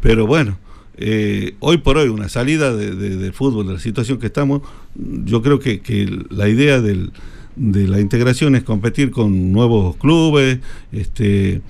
[0.00, 0.58] Pero bueno,
[0.98, 4.62] eh, hoy por hoy, una salida del fútbol, de la situación que estamos,
[4.94, 5.80] yo creo que,
[6.30, 7.10] la idea de
[7.56, 10.58] la integración es competir con nuevos clubes,
[10.92, 11.60] este,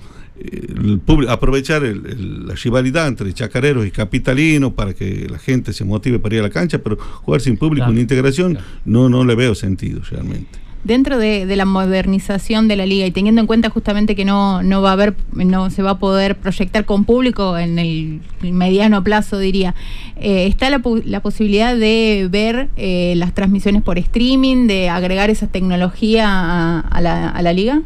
[1.27, 6.41] aprovechar la rivalidad entre chacareros y capitalinos para que la gente se motive para ir
[6.41, 10.66] a la cancha, pero jugar sin público en integración no, no le veo sentido realmente
[10.83, 14.81] dentro de, la modernización de la liga y teniendo en cuenta justamente que no, no
[14.81, 19.39] va a haber, no se va a poder proyectar con público en el mediano plazo,
[19.39, 19.75] diría,
[20.15, 25.47] eh, está la, la, posibilidad de ver eh, las transmisiones por streaming, de agregar esa
[25.47, 27.81] tecnología a la liga?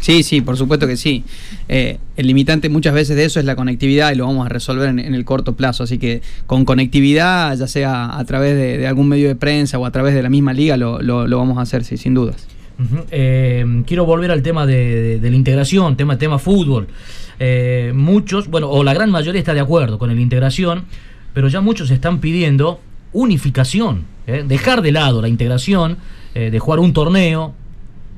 [0.00, 1.24] Sí, sí, por supuesto que sí.
[1.68, 4.88] Eh, el limitante muchas veces de eso es la conectividad y lo vamos a resolver
[4.88, 5.84] en, el corto plazo.
[5.84, 9.90] Así que con conectividad, ya sea a través de, algún medio de prensa o a
[9.90, 10.98] través de la misma liga, lo,
[11.38, 12.46] vamos a hacer, sí, sin dudas.
[13.10, 16.86] Eh, quiero volver al tema de, la integración, tema, tema fútbol.
[17.40, 20.84] Eh, muchos, bueno, o la gran mayoría está de acuerdo con la integración,
[21.34, 22.80] pero ya muchos están pidiendo
[23.12, 25.96] unificación, dejar de lado la integración,
[26.34, 27.54] de jugar un torneo,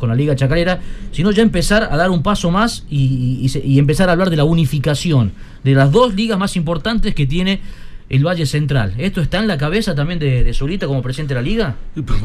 [0.00, 0.80] con la Liga Chacarera,
[1.12, 3.48] sino ya empezar a dar un paso más y,
[3.78, 5.32] empezar a hablar de la unificación
[5.62, 7.60] de las dos ligas más importantes que tiene
[8.08, 8.94] el Valle Central.
[8.98, 11.76] ¿Esto está en la cabeza también de, de Solita como presidente de la liga?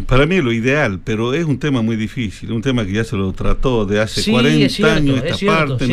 [0.07, 3.03] Para mí es lo ideal, pero es un tema muy difícil, un tema que ya
[3.03, 5.85] se lo trató de hace 40 años esta parte.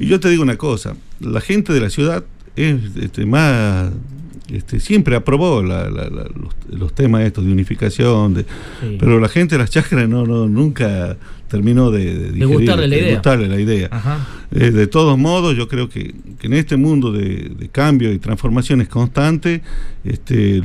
[0.00, 2.24] y yo te digo una cosa, la gente de la ciudad
[2.56, 3.92] es este, más
[4.52, 8.44] este, siempre aprobó los, temas estos de unificación, de,
[8.98, 11.16] pero la gente de las chacras no, no, nunca
[11.48, 13.90] terminó de, de, gustarle, la idea.
[14.50, 19.62] Eh, de todos modos, yo creo que, en este mundo de, cambio y transformaciones constantes,
[20.04, 20.62] este, eh,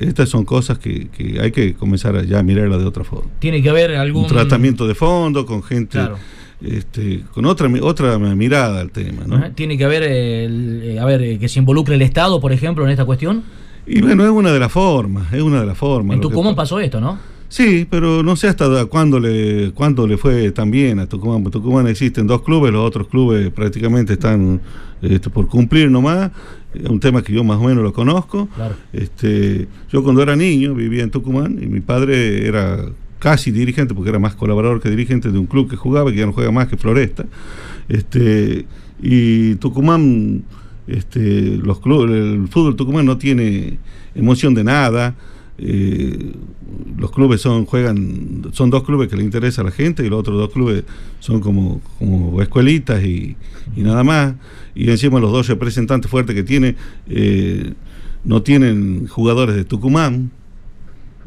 [0.00, 1.08] estas son cosas que,
[1.40, 3.30] hay que comenzar a ya mirarla de otra forma.
[3.38, 4.24] Tiene que haber algún...
[4.24, 5.98] Un tratamiento de fondo con gente
[6.60, 9.24] este, con otra otra mirada al tema.
[9.26, 9.50] ¿no?
[9.52, 12.90] ¿Tiene que haber, eh, a ver, eh, que se involucre el Estado, por ejemplo, en
[12.90, 13.42] esta cuestión?
[13.86, 16.16] Y bueno, es una de las formas, es una de las formas.
[16.16, 17.18] En Tucumán pasó esto, ¿no?
[17.48, 21.42] Sí, pero no sé hasta cuándo le, cuándo le fue tan bien a Tucumán.
[21.44, 24.60] Tucumán existen dos clubes, los otros clubes prácticamente están
[25.00, 26.30] este, por cumplir nomás.
[26.74, 28.48] Es un tema que yo más o menos lo conozco.
[28.92, 32.84] Este, yo cuando era niño vivía en Tucumán y mi padre era
[33.18, 36.26] casi dirigente, porque era más colaborador que dirigente de un club que jugaba, que ya
[36.26, 37.26] no juega más que Floresta.
[37.88, 38.66] Este,
[39.02, 40.44] y Tucumán,
[40.86, 43.78] este, los clubes, el fútbol Tucumán no tiene
[44.14, 45.14] emoción de nada.
[45.60, 46.32] Eh,
[46.96, 50.20] los clubes son juegan son dos clubes que le interesa a la gente y los
[50.20, 50.84] otros dos clubes
[51.18, 53.36] son como, como escuelitas y,
[53.74, 54.34] nada más
[54.76, 56.76] y encima los dos representantes fuertes que tiene
[57.08, 57.72] eh,
[58.24, 60.30] no tienen jugadores de Tucumán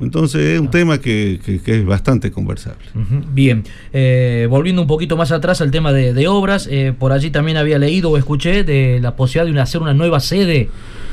[0.02, 0.72] entonces es un ah.
[0.72, 2.86] tema que, es bastante conversable.
[3.34, 3.64] Bien,
[3.94, 7.78] eh, volviendo un poquito más atrás al tema de, obras, eh, por allí también había
[7.78, 10.69] leído o escuché de la posibilidad de hacer una nueva sede.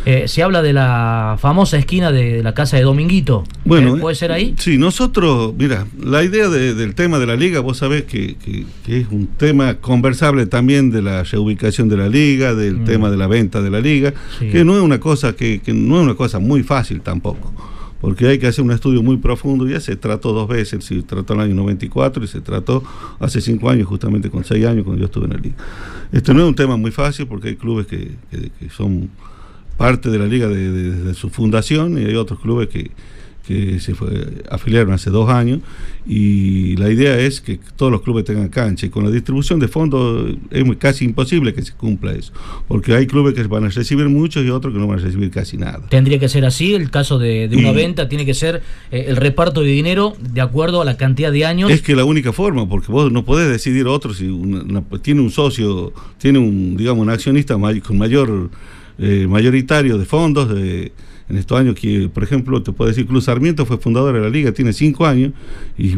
[0.06, 3.44] Eh, se habla de la famosa esquina de, la casa de Dominguito.
[3.65, 4.55] Bueno, ¿puede ser ahí?
[4.56, 8.36] Sí, nosotros, mira, la idea del tema de la liga, vos sabés que,
[8.86, 12.85] es un tema conversable también de la reubicación de la liga, del mm.
[12.85, 16.05] tema de la venta de la liga, que no es una cosa que no es
[16.05, 17.52] una cosa muy fácil tampoco
[18.00, 19.66] porque hay que hacer un estudio muy profundo.
[19.66, 22.82] Ya se trató dos veces, se trató en el año 94 y se trató
[23.18, 25.56] hace cinco años, justamente con seis años, cuando yo estuve en la liga.
[26.12, 28.12] Este no es un tema muy fácil porque hay clubes que,
[28.70, 29.10] son
[29.76, 32.90] parte de la liga desde su fundación y hay otros clubes que,
[33.48, 35.60] que se fue, afiliaron hace dos años
[36.06, 39.68] y la idea es que todos los clubes tengan cancha y con la distribución de
[39.68, 42.30] fondos es casi imposible que se cumpla eso,
[42.68, 45.30] porque hay clubes que van a recibir mucho y otros que no van a recibir
[45.30, 45.80] casi nada.
[45.88, 49.62] Tendría que ser así, el caso de, una venta tiene que ser eh, el reparto
[49.62, 51.70] de dinero de acuerdo a la cantidad de años.
[51.70, 54.30] Es que la única forma, porque vos no podés decidir otro si
[55.00, 58.50] tiene un socio, tiene un, digamos, un accionista con mayor
[58.98, 60.92] eh, mayoritario de fondos de
[61.28, 64.30] en estos años que, por ejemplo, te puedo decir, Club Sarmiento fue fundador de la
[64.30, 65.32] liga, tiene cinco años
[65.76, 65.88] y,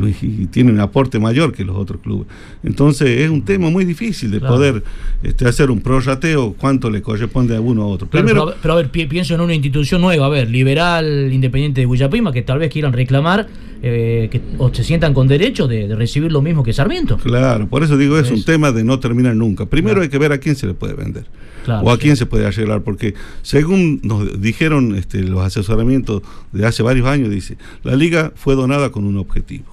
[0.46, 2.26] tiene un aporte mayor que los otros clubes.
[2.64, 4.82] Entonces es un tema muy difícil de poder
[5.22, 8.08] este, hacer un prorrateo cuánto le corresponde a uno a otro.
[8.10, 12.42] pero, a ver, pienso en una institución nueva, a ver, liberal, independiente de Huillapima, que
[12.42, 13.48] tal vez quieran reclamar
[13.82, 17.16] eh, que, o se sientan con derecho de, recibir lo mismo que Sarmiento.
[17.18, 19.66] Claro, por eso digo, es, un tema de no terminar nunca.
[19.66, 21.24] Primero hay que ver a quién se le puede vender
[21.66, 26.82] o a quién se puede arreglar, porque según nos dijeron este, los asesoramientos de hace
[26.82, 29.66] varios años, dice, la liga fue donada con un objetivo.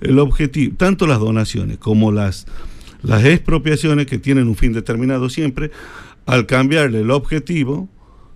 [0.00, 2.46] El objetivo, tanto las donaciones como las,
[3.02, 5.70] las expropiaciones que tienen un fin determinado siempre,
[6.26, 7.88] al cambiarle el objetivo,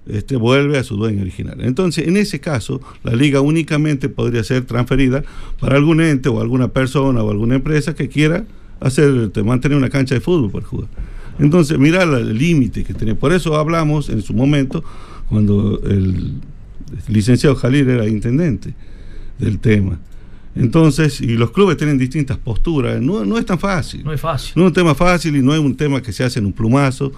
[0.09, 1.59] este, vuelve a su dueño original.
[1.61, 5.23] Entonces, en ese caso, la liga únicamente podría ser transferida
[5.61, 8.45] para algún ente o alguna persona o alguna empresa que quiera
[8.81, 10.89] hacer, mantener una cancha de fútbol por jugar.
[11.39, 13.15] Entonces, mira el límite que tiene.
[13.15, 14.83] Por eso hablamos en su momento,
[15.29, 16.35] cuando el
[17.09, 18.75] licenciado Jalil era intendente
[19.39, 19.99] del tema.
[20.55, 24.03] Entonces, y los clubes tienen distintas posturas, no, no es tan fácil.
[24.05, 24.53] No es fácil.
[24.57, 26.53] No es un tema fácil y no es un tema que se hace en un
[26.53, 27.13] plumazo,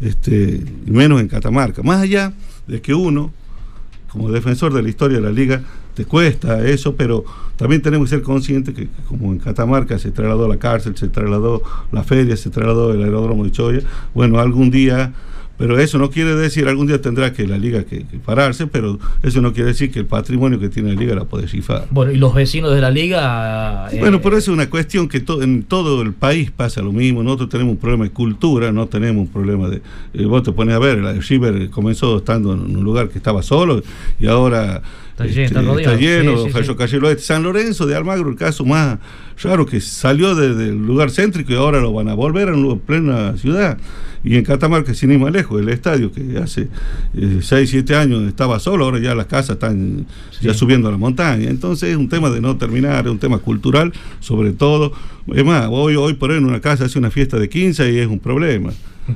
[0.00, 1.82] este, menos en Catamarca.
[1.82, 2.32] Más allá
[2.66, 3.32] de que uno,
[4.08, 5.62] como defensor de la historia de la liga,
[5.94, 7.24] te cuesta eso, pero
[7.56, 11.62] también tenemos que ser conscientes que, como en Catamarca se trasladó la cárcel, se trasladó
[11.92, 13.80] la feria, se trasladó el aeródromo de Choya,
[14.14, 15.12] bueno, algún día
[15.60, 19.42] pero eso no quiere decir, algún día tendrá que la liga que, pararse, pero eso
[19.42, 21.86] no quiere decir que el patrimonio que tiene la liga la puede cifrar.
[21.90, 23.88] Bueno, y los vecinos de la liga...
[23.92, 27.22] Eh, bueno, por eso es una cuestión que en todo el país pasa lo mismo.
[27.22, 29.82] Nosotros tenemos un problema de cultura, no tenemos un problema de...
[30.14, 33.42] Eh, vos te pones a ver, el River comenzó estando en un lugar que estaba
[33.42, 33.82] solo
[34.18, 34.80] y ahora...
[35.24, 35.96] Está lleno, está,
[36.86, 38.98] lleno este, San Lorenzo de Almagro, el caso más
[39.42, 43.36] raro que salió del lugar céntrico y ahora lo van a volver a una plena
[43.36, 43.78] ciudad
[44.22, 46.68] y en Catamarca, sin ir más lejos, el estadio que hace
[47.14, 50.06] 6, eh, 7 años estaba solo, ahora ya las casas están
[50.42, 51.48] ya subiendo a la montaña.
[51.48, 54.92] Entonces es un tema de no terminar, es un tema cultural sobre todo.
[55.34, 57.98] Es más, hoy, hoy por hoy en una casa hace una fiesta de 15 y
[57.98, 58.72] es un problema.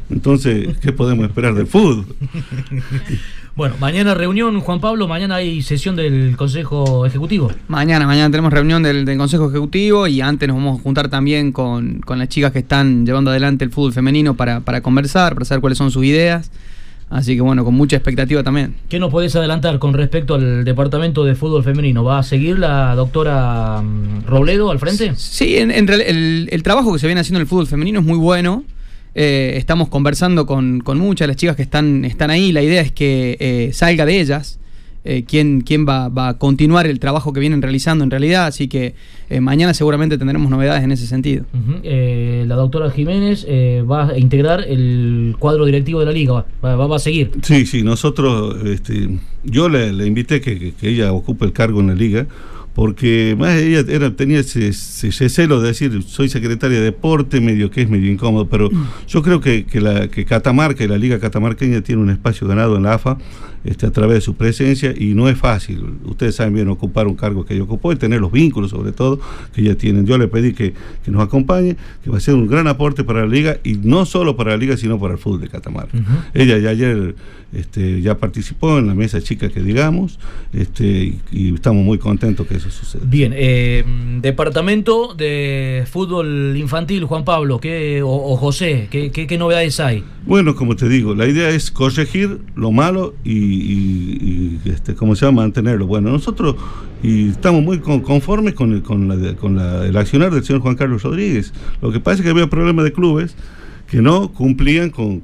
[0.09, 2.07] Entonces, ¿qué podemos esperar del fútbol?
[3.57, 7.53] Bueno, mañana reunión, Juan Pablo, mañana hay sesión del Consejo Ejecutivo.
[7.69, 12.01] Mañana, mañana tenemos reunión del, Consejo Ejecutivo y antes nos vamos a juntar también con,
[12.05, 15.93] las chicas que están llevando adelante el fútbol femenino para, conversar, para saber cuáles son
[15.93, 16.51] sus ideas.
[17.11, 18.75] Así que bueno, con mucha expectativa también.
[18.89, 22.03] ¿Qué nos podés adelantar con respecto al departamento de fútbol femenino?
[22.03, 25.13] ¿Va a seguir la doctora mm, Robledo al frente?
[25.15, 28.19] Sí, en, el, el, trabajo que se viene haciendo en el fútbol femenino es muy
[28.19, 28.65] bueno.
[29.15, 32.53] Eh, estamos conversando con, muchas de las chicas que están, están ahí.
[32.53, 34.59] La idea es que eh, salga de ellas.
[35.07, 38.95] Eh, quién, quién va, a continuar el trabajo que vienen realizando en realidad, así que
[39.39, 41.45] mañana seguramente tendremos novedades en ese sentido.
[41.83, 46.99] la doctora Jiménez va a integrar el cuadro directivo de la liga, va, va, a
[46.99, 47.33] seguir.
[47.43, 49.11] Sí, sí, nosotros, este,
[49.43, 52.27] yo le, invité que, que, ella ocupe el cargo en la liga,
[52.75, 57.83] porque más ella era, tenía ese, celo de decir, soy secretaria de deporte, medio que
[57.83, 58.89] es medio incómodo, pero mm.
[59.07, 62.77] yo creo que, que, la, que Catamarca y la Liga Catamarqueña tiene un espacio ganado
[62.77, 63.17] en la AFA
[63.65, 65.83] este, a través de su presencia y no es fácil.
[66.05, 69.21] Ustedes saben bien ocupar un cargo que ella ocupó y tener los vínculos sobre todo
[69.55, 70.07] que ella tienen.
[70.07, 70.75] Yo le pedí que,
[71.07, 74.37] nos acompañe, que va a ser un gran aporte para la liga y no solo
[74.37, 75.99] para la liga, sino para el fútbol de Catamarca.
[76.35, 77.15] Ella ya ayer
[77.55, 80.19] este, ya participó en la mesa chica que digamos
[80.53, 83.03] este, y, estamos muy contentos que eso suceda.
[83.07, 83.85] Bien, eh,
[84.21, 90.03] departamento de fútbol infantil, Juan Pablo, ¿qué, o, José, ¿qué, ¿qué, novedades hay?
[90.27, 93.54] Bueno, como te digo, la idea es corregir lo malo y,
[94.65, 95.43] este, ¿cómo se llama?
[95.43, 95.87] Mantenerlo.
[95.87, 96.57] Bueno, nosotros
[97.03, 101.03] y estamos muy conformes con, el, con, la, con el accionar del señor Juan Carlos
[101.03, 101.53] Rodríguez.
[101.83, 103.37] Lo que pasa es que había problemas de clubes
[103.95, 105.23] que no cumplían con,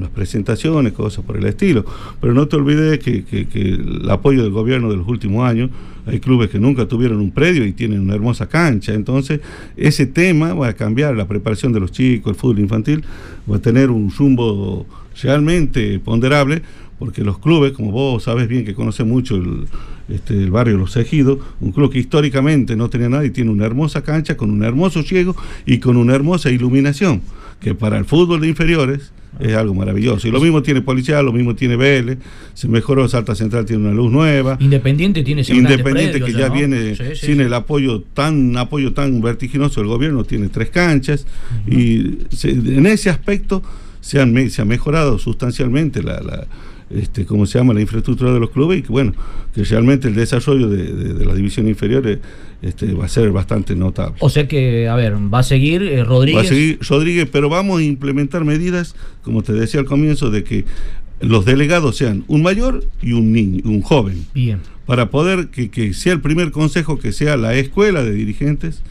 [0.00, 1.84] las presentaciones, cosas por el estilo.
[2.20, 5.70] Pero no te olvides que, el apoyo del gobierno de los últimos años,
[6.06, 8.94] hay clubes que nunca tuvieron un predio y tienen una hermosa cancha.
[8.94, 9.40] Entonces,
[9.76, 13.04] ese tema va a cambiar, la preparación de los chicos, el fútbol infantil,
[13.50, 14.86] va a tener un rumbo
[15.20, 16.62] realmente ponderable,
[16.98, 19.66] porque los clubes, como vos sabes bien que conoce mucho el,
[20.08, 23.66] este, el barrio Los Ejidos, un club que históricamente no tenía nada y tiene una
[23.66, 25.36] hermosa cancha con un hermoso ciego
[25.66, 27.22] y con una hermosa iluminación
[27.60, 30.26] que para el fútbol de inferiores es algo maravilloso.
[30.26, 32.18] Y lo mismo tiene Policial, lo mismo tiene Vélez,
[32.54, 34.56] se mejoró Salta Central, tiene una luz nueva.
[34.60, 40.24] Independiente tiene Independiente que ya viene sin el apoyo tan apoyo tan vertiginoso del gobierno,
[40.24, 41.26] tiene tres canchas
[41.66, 43.62] y en ese aspecto
[44.00, 46.46] se, han, se ha mejorado sustancialmente la
[46.90, 49.12] este, ¿cómo se llama?, la infraestructura de los clubes y que, bueno,
[49.54, 52.20] que realmente el desarrollo de, la división inferior
[52.62, 54.16] este, va a ser bastante notable.
[54.20, 56.42] O sea que, a ver, va a seguir eh, Rodríguez.
[56.42, 60.44] Va a seguir Rodríguez, pero vamos a implementar medidas, como te decía al comienzo, de
[60.44, 60.64] que
[61.20, 64.24] los delegados sean un mayor y un niño, un joven.
[64.34, 64.60] Bien.
[64.84, 68.82] Para poder que, que sea el primer consejo que sea la escuela de dirigentes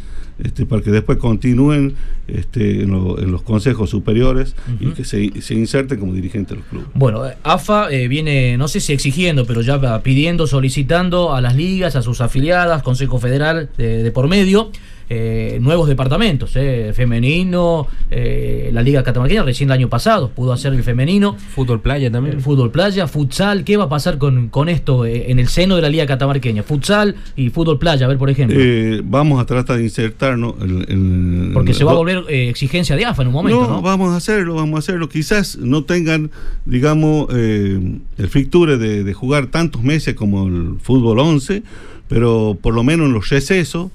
[0.44, 1.95] este, para que después continúen
[2.28, 2.91] este, en,
[3.32, 6.88] los consejos superiores y que se, inserten como dirigentes de los clubes.
[6.94, 11.56] Bueno, eh, AFA eh, viene, no sé si exigiendo, pero ya pidiendo, solicitando a las
[11.56, 14.72] ligas, a sus afiliadas, Consejo Federal de por medio,
[15.07, 20.73] eh, nuevos departamentos, eh, femenino, eh, la Liga Catamarqueña recién el año pasado pudo hacer
[20.73, 21.36] el femenino.
[21.36, 22.41] Fútbol playa también.
[22.41, 25.90] fútbol playa, futsal, ¿qué va a pasar con, con esto en el seno de la
[25.90, 26.64] Liga Catamarqueña?
[26.64, 28.60] Futsal y fútbol playa, a ver por ejemplo.
[29.03, 30.56] vamos a tratar de insertarnos.
[31.53, 33.68] Porque se va a volver exigencia de AFA en un momento.
[33.68, 35.07] No, vamos a hacerlo, vamos a hacerlo.
[35.07, 36.32] Quizás no tengan,
[36.65, 41.61] digamos, el fricture de, de jugar tantos meses como el fútbol 11,
[42.07, 43.91] pero por lo menos en los recesos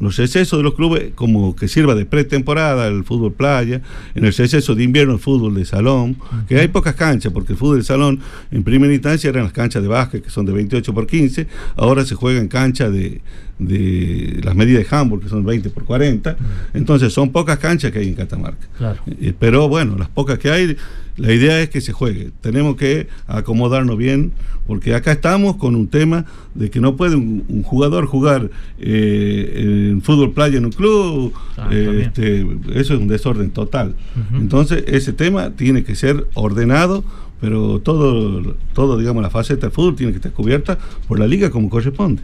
[0.00, 3.80] los excesos de los clubes como que sirva de pretemporada el fútbol playa,
[4.14, 6.16] en el exceso de invierno el fútbol de salón,
[6.48, 9.82] que hay pocas canchas, porque el fútbol de salón en primera instancia eran las canchas
[9.82, 11.46] de básquet que son de 28 por 15,
[11.76, 13.20] ahora se juega en cancha de,
[13.58, 16.36] de las medidas de Hamburg que son 20 por 40,
[16.74, 18.66] entonces son pocas canchas que hay en Catamarca.
[19.06, 20.76] Eh, pero bueno, las pocas que hay
[21.16, 22.32] la idea es que se juegue.
[22.40, 24.32] Tenemos que acomodarnos bien,
[24.66, 26.24] porque acá estamos con un tema
[26.54, 28.50] de que no puede un, jugador jugar
[28.80, 31.32] eh, en fútbol playa en un club.
[31.56, 32.40] Ah, este,
[32.74, 33.94] eso es un desorden total.
[34.32, 37.04] Entonces, ese tema tiene que ser ordenado
[37.40, 41.50] pero todo, todo, digamos, la faceta del fútbol tiene que estar cubierta por la liga
[41.50, 42.22] como corresponde.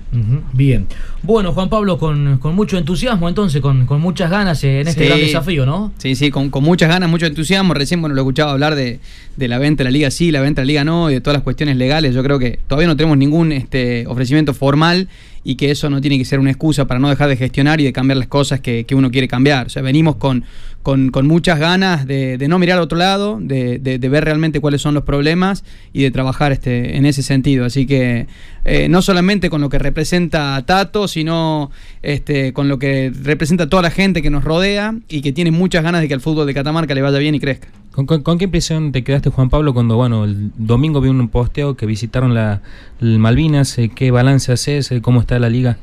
[0.52, 0.86] Bien.
[1.22, 5.92] Bueno, Juan Pablo, con, mucho entusiasmo, entonces, con, muchas ganas en este gran desafío, ¿no?
[5.98, 7.74] Sí, sí, con, muchas ganas, mucho entusiasmo.
[7.74, 9.00] Recién, bueno, lo escuchaba hablar de,
[9.36, 11.34] la venta de la liga sí, la venta de la liga no, y de todas
[11.34, 12.14] las cuestiones legales.
[12.14, 15.08] Yo creo que todavía no tenemos ningún este, ofrecimiento formal
[15.42, 17.84] y que eso no tiene que ser una excusa para no dejar de gestionar y
[17.84, 19.66] de cambiar las cosas que, que uno quiere cambiar.
[19.66, 20.44] O sea, venimos con,
[20.82, 25.04] con, muchas ganas de, no mirar a otro lado, de, ver realmente cuáles son los
[25.04, 27.64] problemas y de trabajar este, en ese sentido.
[27.64, 28.26] Así que
[28.64, 31.70] eh, no solamente con lo que representa Tato, sino
[32.02, 35.82] este, con lo que representa toda la gente que nos rodea y que tiene muchas
[35.82, 37.68] ganas de que el fútbol de Catamarca le vaya bien y crezca.
[37.92, 41.86] ¿Con, qué impresión te quedaste, Juan Pablo, cuando, bueno, el domingo vi un posteo que
[41.86, 42.62] visitaron la,
[43.00, 43.78] Malvinas?
[43.78, 44.92] Eh, ¿Qué balance haces?
[44.92, 45.76] Eh, ¿Cómo está la liga?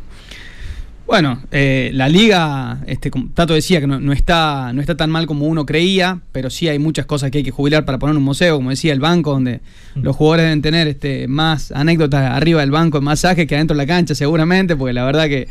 [1.05, 5.45] Bueno, eh, la liga, este, Tato decía que no, está, no está tan mal como
[5.47, 8.57] uno creía, pero sí hay muchas cosas que hay que jubilar para poner un museo,
[8.57, 9.61] como decía, el banco, donde
[9.95, 10.01] mm.
[10.01, 13.83] los jugadores deben tener este, más anécdotas arriba del banco, más masaje que adentro de
[13.83, 15.47] la cancha seguramente, porque la verdad que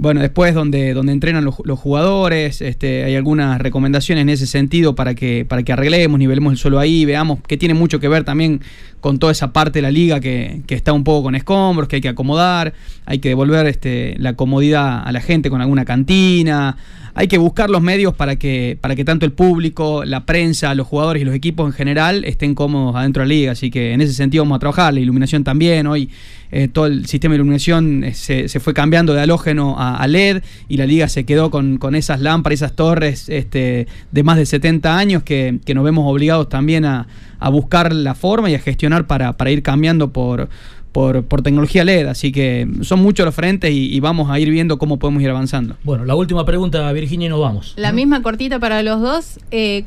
[0.00, 5.14] bueno, después donde, donde entrenan los, jugadores, este, hay algunas recomendaciones en ese sentido para
[5.14, 8.62] que, para que arreglemos, nivelemos el suelo ahí, veamos que tiene mucho que ver también
[9.00, 12.02] con toda esa parte de la liga que, está un poco con escombros, que hay
[12.02, 12.72] que acomodar,
[13.04, 16.78] hay que devolver este, la comodidad a la gente con alguna cantina,
[17.20, 20.86] hay que buscar los medios para que, para que tanto el público, la prensa, los
[20.86, 23.52] jugadores y los equipos en general estén cómodos adentro de la liga.
[23.52, 25.86] Así que en ese sentido vamos a trabajar, la iluminación también.
[25.86, 26.08] Hoy
[26.50, 30.78] eh, todo el sistema de iluminación eh, se, fue cambiando de halógeno a, LED y
[30.78, 35.22] la liga se quedó con, esas lámparas, esas torres este, de más de 70 años
[35.22, 37.06] que, nos vemos obligados también a,
[37.52, 40.48] buscar la forma y a gestionar para, para ir cambiando por,
[40.92, 44.98] por, tecnología LED, así que son muchos los frentes y, vamos a ir viendo cómo
[44.98, 45.76] podemos ir avanzando.
[45.84, 47.74] Bueno, la última pregunta, Virginia, y nos vamos.
[47.76, 49.40] La misma cortita para los dos.
[49.50, 49.84] Eh,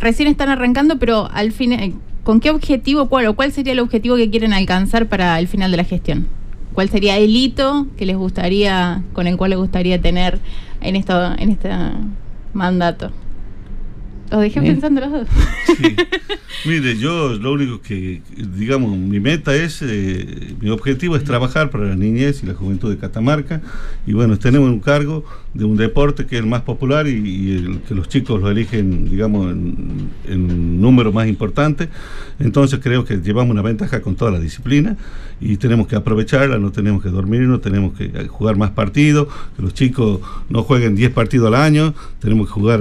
[0.00, 4.16] recién están arrancando, pero al fin, ¿con qué objetivo, cuál o cuál sería el objetivo
[4.16, 6.26] que quieren alcanzar para el final de la gestión?
[6.72, 10.40] ¿Cuál sería el hito que les gustaría, con el cual les gustaría tener
[10.80, 11.70] en esto, en este
[12.52, 13.12] mandato?
[14.30, 15.28] Los dejé pensando los dos.
[16.64, 18.22] Mire, yo lo único que,
[18.56, 22.90] digamos, mi meta es, eh, mi objetivo es trabajar para la niñez y la juventud
[22.90, 23.60] de Catamarca.
[24.06, 27.80] Y bueno, tenemos un cargo de un deporte que es el más popular y, el,
[27.80, 31.90] que los chicos lo eligen, digamos, en, en número más importante.
[32.38, 34.96] Entonces creo que llevamos una ventaja con toda la disciplina
[35.44, 39.62] y tenemos que aprovecharla, no tenemos que dormir, no tenemos que jugar más partidos, que
[39.62, 42.80] los chicos no jueguen 10 partidos al año, tenemos que jugar,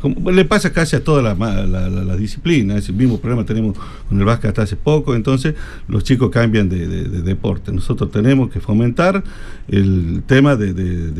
[0.00, 3.76] como le pasa casi a toda la, la, disciplina, ese mismo problema tenemos
[4.08, 5.56] con el básquet hasta hace poco, entonces
[5.88, 7.72] los chicos cambian de, deporte.
[7.72, 9.24] Nosotros tenemos que fomentar
[9.66, 10.72] el tema de,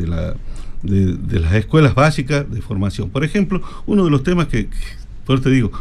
[0.07, 0.35] la...
[0.83, 3.09] De, las escuelas básicas de formación.
[3.09, 4.69] Por ejemplo, uno de los temas que,
[5.25, 5.71] por te digo,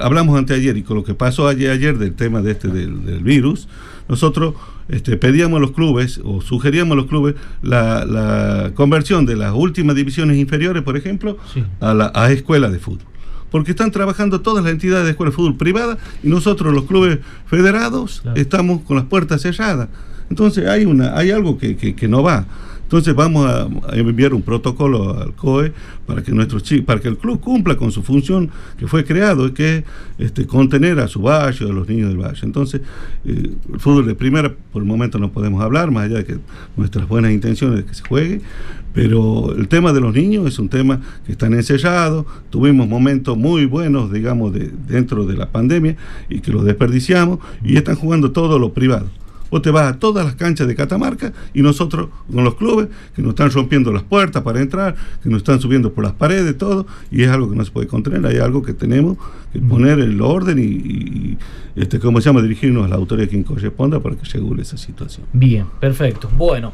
[0.00, 3.68] hablamos anteayer y con lo que pasó ayer, ayer del tema de este del, virus,
[4.08, 4.54] nosotros
[4.88, 9.96] este, pedíamos a los clubes o sugeríamos a los clubes la, conversión de las últimas
[9.96, 11.36] divisiones inferiores, por ejemplo,
[11.80, 13.06] a, la, a escuelas de fútbol.
[13.50, 17.18] Porque están trabajando todas las entidades de escuela de fútbol privadas y nosotros, los clubes
[17.46, 19.88] federados, estamos con las puertas cerradas.
[20.30, 22.46] Entonces hay, una, hay algo que, que no va.
[22.90, 25.72] Entonces vamos a, enviar un protocolo al COE
[26.06, 28.50] para que nuestros para que el club cumpla con su función
[28.80, 29.84] que fue creado, que es
[30.18, 32.40] este, contener a su valle, a los niños del valle.
[32.42, 32.80] Entonces,
[33.24, 36.38] eh, el fútbol de primera por el momento no podemos hablar, más allá de que
[36.76, 38.40] nuestras buenas intenciones de que se juegue,
[38.92, 43.66] pero el tema de los niños es un tema que están enseñados, tuvimos momentos muy
[43.66, 45.94] buenos, digamos, de, dentro de la pandemia
[46.28, 49.06] y que los desperdiciamos y están jugando todo lo privado.
[49.50, 53.22] Vos te vas a todas las canchas de Catamarca y nosotros con los clubes que
[53.22, 56.86] nos están rompiendo las puertas para entrar, que nos están subiendo por las paredes, todo,
[57.10, 59.18] y es algo que no se puede contener, hay algo que tenemos
[59.52, 61.36] que poner en el orden y,
[61.74, 62.42] este, ¿cómo se llama?
[62.42, 65.26] Dirigirnos a la autoridad quien corresponda para que regule esa situación.
[65.32, 66.30] Bien, perfecto.
[66.36, 66.72] Bueno.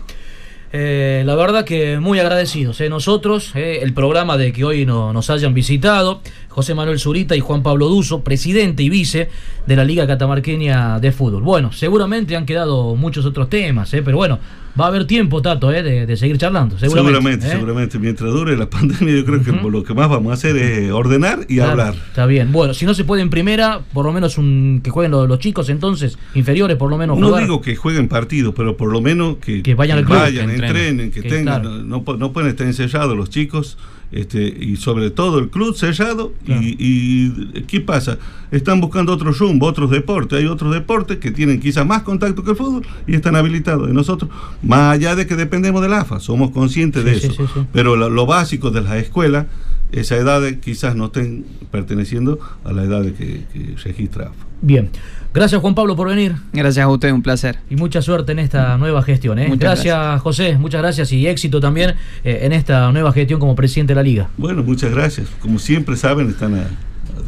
[0.72, 5.30] Eh, la verdad que muy agradecidos eh, nosotros, eh, el programa de que hoy nos
[5.30, 6.20] hayan visitado,
[6.56, 9.28] José Manuel Zurita y Juan Pablo Duso, presidente y vice
[9.66, 11.42] de la Liga Catamarqueña de Fútbol.
[11.42, 14.38] Bueno, seguramente han quedado muchos otros temas, pero bueno,
[14.80, 16.78] va a haber tiempo, Tato, eh, de, seguir charlando.
[16.78, 20.56] Seguramente, seguramente, Mientras dure la pandemia, yo creo que lo que más vamos a hacer
[20.56, 21.94] es ordenar y hablar.
[21.94, 22.52] Está bien.
[22.52, 25.68] Bueno, si no se puede en primera, por lo menos un, que jueguen los, chicos
[25.68, 27.18] entonces, inferiores, por lo menos.
[27.18, 31.10] No digo que jueguen partidos, pero por lo menos que, vayan, al club, vayan entrenen,
[31.10, 31.86] que, tengan.
[31.86, 33.76] No, no, pueden estar enseñados los chicos
[34.12, 36.32] este, y sobre todo el club sellado.
[36.46, 38.18] Y, ¿qué pasa?
[38.50, 40.38] Están buscando otro rumbo, otros deportes.
[40.38, 43.90] Hay otros deportes que tienen quizás más contacto que el fútbol y están habilitados.
[43.90, 44.30] Y nosotros,
[44.62, 47.66] más allá de que dependemos del AFA, somos conscientes de eso.
[47.72, 49.46] Pero lo, básico de las escuelas,
[49.92, 54.45] esa edad quizás no estén perteneciendo a la edad de que, que registra AFA.
[54.60, 54.90] Bien.
[55.34, 56.34] Gracias Juan Pablo por venir.
[56.52, 57.58] Gracias a usted, un placer.
[57.68, 59.38] Y mucha suerte en esta nueva gestión.
[59.38, 59.52] ¿eh?
[59.58, 61.90] Gracias, José, muchas gracias y éxito también
[62.24, 64.30] eh, en esta nueva gestión como presidente de la liga.
[64.38, 65.28] Bueno, muchas gracias.
[65.40, 66.66] Como siempre saben, están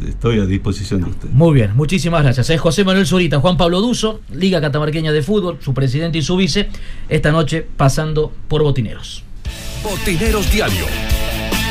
[0.07, 1.33] estoy a disposición de ustedes.
[1.33, 2.49] Muy bien, muchísimas gracias.
[2.49, 6.35] Es José Manuel Zurita, Juan Pablo Duso, Liga Catamarqueña de Fútbol, su presidente y su
[6.35, 6.69] vice,
[7.09, 9.23] esta noche pasando por Botineros.
[9.83, 10.85] Botineros Diario,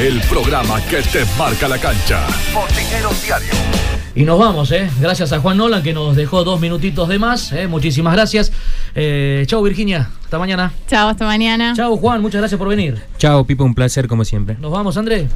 [0.01, 2.27] el programa que te marca la cancha.
[2.55, 4.08] Botineros Diario.
[4.19, 4.91] Y nos vamos, ¿eh?
[4.99, 7.53] Gracias a Juan Nolan que nos dejó dos minutitos de más.
[7.53, 7.69] ¿eh?
[7.69, 8.51] Muchísimas gracias.
[8.97, 10.11] Eh, chau, Virginia.
[10.25, 10.73] Hasta mañana.
[10.89, 11.73] Chao, hasta mañana.
[11.77, 12.21] Chau, Juan.
[12.21, 13.01] Muchas gracias por venir.
[13.19, 13.63] Chao, Pipo.
[13.63, 14.57] Un placer como siempre.
[14.59, 15.29] Nos vamos, André.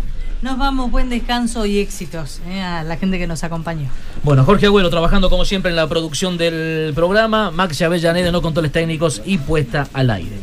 [0.42, 2.60] Nos vamos, buen descanso y éxitos ¿eh?
[2.60, 3.88] a la gente que nos acompañó.
[4.24, 8.72] Bueno, Jorge Agüero trabajando como siempre en la producción del programa, Maxi Avellaneda no controles
[8.72, 10.40] técnicos y puesta al aire.